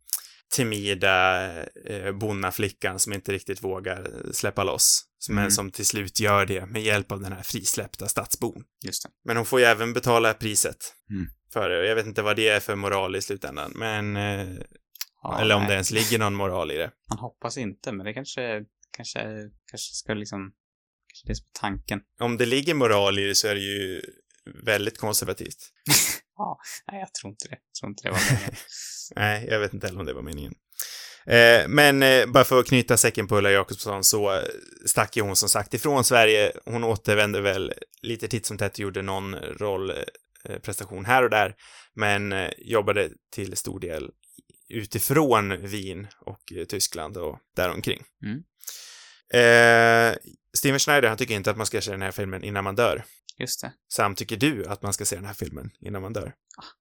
[0.57, 1.47] timida
[1.87, 5.05] eh, bonnaflickan som inte riktigt vågar släppa loss.
[5.29, 5.51] Men Mm.
[5.51, 8.65] som till slut gör det med hjälp av den här frisläppta stadsbon.
[8.85, 9.09] Just det.
[9.25, 11.27] Men hon får ju även betala priset Mm.
[11.53, 11.79] för det.
[11.79, 14.17] Och Jag vet inte vad det är för moral i slutändan, men...
[14.17, 14.49] Eh,
[15.23, 16.91] Ja, eller om nej, det ens ligger någon moral i det.
[17.09, 18.65] Man hoppas inte, men det kanske,
[18.97, 19.21] kanske,
[19.71, 20.53] kanske ska liksom,
[21.09, 22.01] kanske det är som är tanken.
[22.21, 24.03] Om det ligger moral i det så är det ju
[24.65, 25.57] väldigt konservativt.
[26.93, 27.57] Nej, jag tror inte det.
[27.57, 28.55] Jag tror inte det var meningen.
[29.17, 30.55] Nej, jag vet inte heller om det var meningen.
[31.29, 34.43] Eh, men eh, bara för att knyta säcken på Ulla Jakobsson så eh,
[34.87, 36.53] stack ju hon som sagt ifrån Sverige.
[36.65, 37.73] Hon återvände väl
[38.03, 41.55] lite titt som tätt och gjorde någon rollprestation här och där,
[41.95, 44.11] men jobbade till stor del
[44.69, 48.03] utifrån Wien och Tyskland och däromkring.
[48.25, 48.43] Mm.
[50.57, 53.05] Steven Schneider, han tycker inte att man ska se den här filmen innan man dör.
[53.39, 53.73] Just det.
[53.93, 56.35] Sam, tycker du att man ska se den här filmen innan man dör?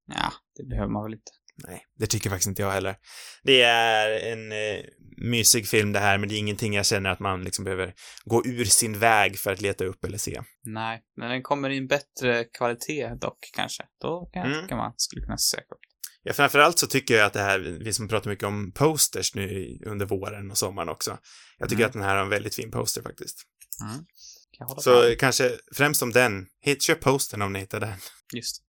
[0.08, 1.32] Ja, det behöver man väl inte.
[1.68, 2.96] Nej, det tycker faktiskt inte jag heller.
[3.44, 4.84] Det är en eh,
[5.18, 7.94] mysig film det här, men det är ingenting jag känner att man liksom behöver
[8.26, 10.42] gå ur sin väg för att leta upp eller se.
[10.64, 14.78] Nej, när den kommer i en bättre kvalitet dock kanske, då kan Mm.
[14.78, 15.80] man skulle kunna söka upp.
[16.24, 19.78] Ja, framförallt så tycker jag att det här, vi som pratar mycket om posters nu
[19.86, 21.18] under våren och sommaren också.
[21.58, 21.88] Jag tycker Mm.
[21.88, 23.44] att den här har en väldigt fin poster faktiskt.
[23.82, 24.06] Mm.
[24.52, 25.20] Kan Så med?
[25.20, 26.48] kanske främst om den.
[26.62, 27.94] Hit, köp postern om ni hittar den.
[28.34, 28.64] Just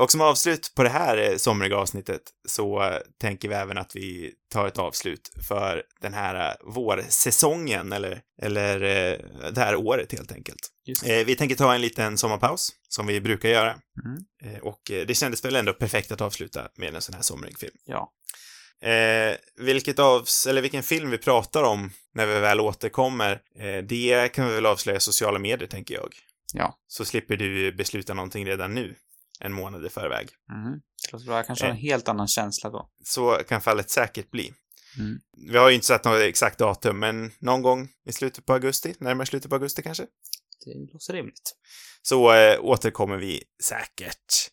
[0.00, 3.96] Och som avslut på det här eh, somriga avsnittet så eh, tänker vi även att
[3.96, 8.78] vi tar ett avslut för den här eh, vårsäsongen eller, eller
[9.50, 10.70] det här året helt enkelt.
[11.04, 13.70] Vi tänker ta en liten sommarpaus som vi brukar göra.
[14.04, 14.62] Mm.
[14.62, 17.74] Och det kändes väl ändå perfekt att avsluta med en sån här somrig film.
[17.84, 18.12] Ja.
[18.84, 24.32] Eh, vilket av, eller vilken film vi pratar om när vi väl återkommer, eh, det
[24.32, 26.14] kan vi väl avslöja i sociala medier, tänker jag.
[26.52, 26.78] Ja.
[26.86, 28.94] Så slipper du besluta någonting redan nu,
[29.40, 30.28] en månad i förväg.
[30.52, 30.72] Mm.
[30.72, 31.36] Det låter bra.
[31.36, 31.82] Jag kanske har en Eh.
[31.82, 32.90] helt annan känsla då.
[33.04, 34.52] Så kan fallet säkert bli.
[34.98, 35.18] Mm.
[35.52, 38.94] Vi har ju inte satt något exakt datum, men någon gång i slutet på augusti,
[38.98, 40.06] närmare slutet på augusti kanske.
[40.64, 41.54] Det låter rimligt.
[42.02, 44.50] Så eh, återkommer vi säkert.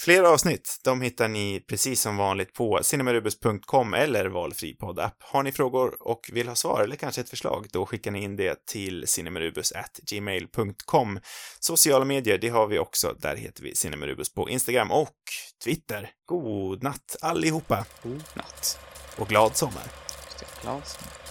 [0.00, 5.16] Fler avsnitt, de hittar ni precis som vanligt på cinemarubus.com eller valfri poddapp.
[5.20, 8.36] Har ni frågor och vill ha svar eller kanske ett förslag, då skickar ni in
[8.36, 11.20] det till cinemarubus@gmail.com.
[11.60, 13.16] Sociala medier, det har vi också.
[13.18, 15.16] Där heter vi Cinemarubus på Instagram och
[15.64, 16.10] Twitter.
[16.26, 18.78] God natt allihopa God natt.
[19.18, 19.84] och glad sommar.
[20.62, 21.25] Glad sommar.